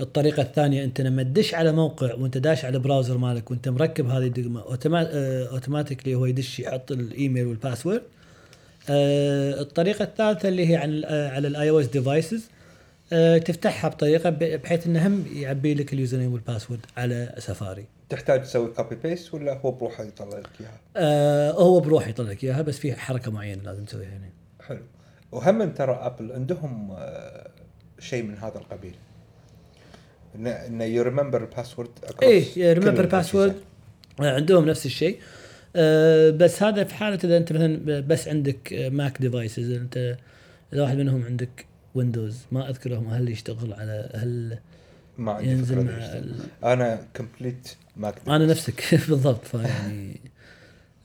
الطريقة 0.00 0.42
الثانية 0.42 0.84
أنت 0.84 1.00
لما 1.00 1.22
تدش 1.22 1.54
على 1.54 1.72
موقع 1.72 2.14
وأنت 2.14 2.38
داش 2.38 2.64
على 2.64 2.78
browser 2.78 3.18
مالك 3.18 3.50
وأنت 3.50 3.68
مركب 3.68 4.06
هذه 4.06 4.26
الدقمة 4.26 4.60
آه، 4.60 5.48
automatically 5.48 6.14
هو 6.14 6.26
يدش 6.26 6.60
يحط 6.60 6.92
الإيميل 6.92 7.46
وال 7.46 7.55
password. 7.55 7.96
آه، 7.96 8.15
الطريقة 8.88 10.02
الثالثة 10.02 10.48
اللي 10.48 10.70
هي 10.70 10.76
عن 10.76 11.02
آه، 11.04 11.30
على 11.30 11.48
ال 11.48 11.70
iOS 11.70 11.86
devices 11.86 12.48
تفتحها 13.44 13.90
بطريقة 13.90 14.30
بحيث 14.30 14.86
إنه 14.86 15.06
هم 15.06 15.24
يعبي 15.34 15.74
لك 15.74 15.92
ال 15.92 16.18
username 16.18 16.32
وال 16.32 16.42
password 16.42 16.80
على 16.96 17.34
سفاري. 17.38 17.84
تحتاج 18.08 18.42
تسوي 18.42 18.68
copy 18.68 18.96
paste 18.96 19.34
ولا 19.34 19.58
هو 19.58 19.70
بروحه 19.70 20.04
يطلع 20.04 20.38
لك 20.38 20.48
إياها؟ 20.60 20.80
آه 20.96 21.50
هو 21.50 21.80
بروح 21.80 22.08
يطلع 22.08 22.30
لك 22.30 22.44
إياها 22.44 22.62
بس 22.62 22.78
في 22.78 22.94
حركة 22.94 23.30
معينة 23.30 23.62
لازم 23.62 23.84
تسويها 23.84 24.08
يعني 24.08 24.32
حلو. 24.66 24.82
وهم 25.32 25.70
ترى 25.72 25.92
Apple 25.92 26.32
عندهم 26.32 26.90
آه، 26.98 27.50
شيء 27.98 28.22
من 28.22 28.38
هذا 28.38 28.58
القبيل. 28.58 28.94
إنه 30.36 30.84
you 30.84 31.02
remember 31.02 31.42
ال 31.42 31.47
password 31.47 31.90
إيه 32.22 32.72
remember 32.72 33.06
password 33.06 33.56
عندهم 34.20 34.68
نفس 34.68 34.86
الشيء. 34.86 35.18
أه 35.18 35.45
بس 36.30 36.62
هذا 36.62 36.84
في 36.84 36.94
حالة 36.94 37.18
إذا 37.24 37.36
أنت 37.36 37.52
مثلا 37.52 38.00
بس 38.00 38.28
عندك 38.28 38.88
Mac 38.92 39.20
devices 39.20 39.70
أنت 39.70 40.16
إذا 40.72 40.82
واحد 40.82 40.96
منهم 40.96 41.24
عندك 41.24 41.66
Windows 41.94 42.38
ما 42.52 42.70
أذكر 42.70 42.90
لهم 42.90 43.08
هل 43.08 43.28
يشتغل 43.28 43.72
على 43.72 44.10
هل 44.14 44.58
ما 45.18 45.32
عندي 45.32 45.50
ينزل 45.50 45.84
مع. 45.84 45.92
ال... 45.92 46.34
أنا 46.64 47.06
complete 47.16 47.68
Mac 47.96 48.14
أنا 48.28 48.46
نفسك 48.46 48.84
بالضبط 49.08 49.44
فيعني 49.44 50.20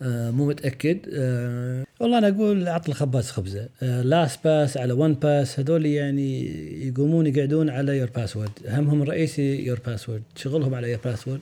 آه 0.02 0.32
مو 0.32 0.48
متأكد. 0.48 0.98
آه 1.14 1.84
والله 2.00 2.18
أنا 2.18 2.28
أقول 2.28 2.68
اعط 2.68 2.90
الخباز 2.90 3.32
خبزة. 3.32 3.70
آه 3.84 4.02
LastPass 4.02 4.78
على 4.78 4.94
ون 4.94 5.14
باس 5.14 5.60
هذول 5.60 5.86
يعني 5.86 6.46
يقومون 6.88 7.28
يقعدون 7.28 7.70
على 7.70 7.98
your 7.98 8.10
password 8.10 8.52
همهم 8.68 9.02
الرئيسي 9.02 9.66
your 9.66 9.80
password 9.86 10.24
شغلهم 10.36 10.76
على 10.76 10.92
your 10.92 11.00
password 11.06 11.40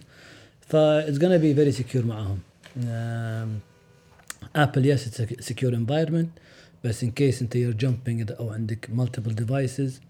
ف 0.61 1.09
it's 1.09 1.17
gonna 1.19 1.23
be 1.23 1.55
very 1.55 1.71
secure 1.71 2.05
معاهم. 2.05 2.39
Apple 4.55 4.85
yes 4.85 5.21
secure 5.39 5.73
environment 5.73 6.29
بس 6.83 7.03
in 7.03 7.11
case 7.11 7.41
انت 7.41 7.55
you're 7.55 7.73
jumping 7.73 8.31
أو 8.39 8.49
عندك 8.49 8.89
multiple 8.89 9.35
devices 9.35 10.01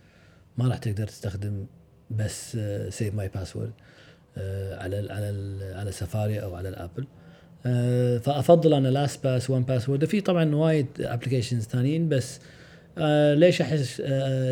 ما 0.58 0.68
راح 0.68 0.78
تقدر 0.78 1.08
تستخدم 1.08 1.66
بس 2.12 2.58
save 2.90 3.16
my 3.16 3.28
password 3.28 3.72
على 4.72 5.00
ال 5.00 5.12
على 5.12 5.30
ال 5.30 5.74
على 5.78 5.92
سفاري 5.92 6.44
أو 6.44 6.56
على 6.56 6.70
ال 6.70 6.75
Apple. 6.75 7.08
آه، 7.66 8.18
فأفضل 8.18 8.74
أنا 8.74 8.88
LastPass 8.88 9.50
و 9.50 9.64
1Password 9.64 10.06
في 10.06 10.22
طبعا 10.22 10.56
وايد 10.56 10.88
applications 11.00 11.64
ثانيين 11.64 12.10
بس 12.10 12.40
آه، 12.98 13.34
ليش 13.34 13.62
أحس 13.62 14.02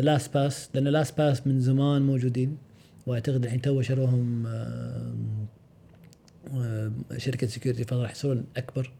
LastPass 0.02 0.68
لأن 0.74 0.88
LastPass 0.88 1.46
من 1.46 1.60
زمان 1.60 2.02
موجودين 2.02 2.58
وأعتقد 3.06 3.44
الحين 3.44 3.60
تو 3.60 3.82
شروهم 3.82 4.46
آه، 4.46 4.50
آه، 4.50 5.14
شركة 7.16 7.46
security 7.46 7.84
فراح 7.84 8.10
يصيرون 8.10 8.44
أكبر. 8.56 8.92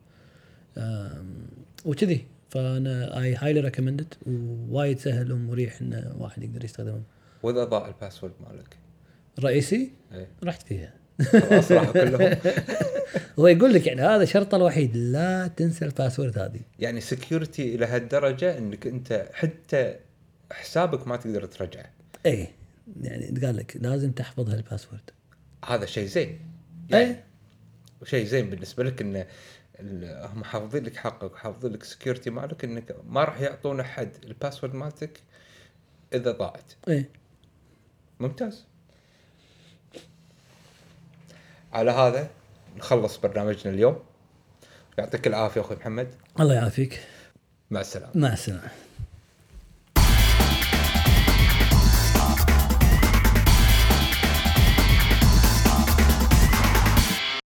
وكذي. 1.84 2.26
فأنا 2.50 3.20
I 3.20 3.34
highly 3.34 3.60
recommend 3.60 4.05
it 4.05 4.14
ووايد 4.26 4.98
سهل 4.98 5.32
ومريح 5.32 5.80
إن 5.80 6.14
واحد 6.18 6.42
يقدر 6.42 6.64
يستخدمهم 6.64 7.02
وإذا 7.42 7.64
ضاع 7.64 7.88
ال 7.88 7.93
password 7.93 8.32
مالك. 8.40 8.76
الرئيسي 9.38 9.90
إيه. 10.12 10.28
رحت 10.44 10.62
فيها. 10.62 10.92
خلاص 11.22 11.72
راحوا 11.72 11.92
كلهم 11.92 12.36
هو 13.38 13.46
يقول 13.46 13.74
لك 13.74 13.86
يعني 13.86 14.02
هذا 14.02 14.24
شرطه 14.24 14.56
الوحيد 14.56 14.96
لا 14.96 15.46
تنسى 15.46 15.84
ال 15.84 15.90
password 15.90 16.38
هذه. 16.38 16.60
يعني 16.78 17.00
security 17.00 17.74
إلى 17.74 17.86
هالدرجة 17.86 18.58
إنك 18.58 18.86
أنت 18.86 19.28
حتى 19.32 19.96
حسابك 20.52 21.08
ما 21.08 21.16
تقدر 21.16 21.44
ترجعه. 21.46 21.90
إيه. 22.26 22.50
يعني 23.02 23.40
قال 23.40 23.56
لك 23.56 23.76
لازم 23.80 24.12
تحفظ 24.12 24.50
هال 24.50 24.61
password. 24.61 25.10
هذا 25.64 25.86
شيء 25.86 26.06
زين. 26.06 26.38
إيه. 26.94 27.24
شيء 28.04 28.24
زين 28.24 28.50
بالنسبة 28.50 28.84
لك 28.84 29.00
إن 29.00 29.26
هم 30.24 30.44
حافظين 30.44 30.84
لك 30.84 30.96
حقك 30.96 31.32
وحافظين 31.32 31.72
لك 31.72 31.84
security 31.84 32.30
مالك 32.30 32.64
إنك 32.64 32.96
ما 33.06 33.24
راح 33.24 33.40
يعطون 33.40 33.80
أحد 33.80 34.10
ال 34.24 34.30
password 34.30 34.74
مالتك 34.74 35.20
إذا 36.12 36.32
ضاعت. 36.32 36.72
إيه. 36.88 37.08
ممتاز. 38.20 38.64
على 41.72 41.90
هذا 41.90 42.30
نخلص 42.76 43.16
برنامجنا 43.16 43.74
اليوم. 43.74 44.02
يعطيك 44.98 45.26
العافية 45.26 45.60
أخوي 45.60 45.76
محمد. 45.76 46.14
الله 46.40 46.54
يعافيك. 46.54 47.00
مع 47.70 47.80
السلامة. 47.80 48.12
مع 48.14 48.32
السلامة. 48.32 48.87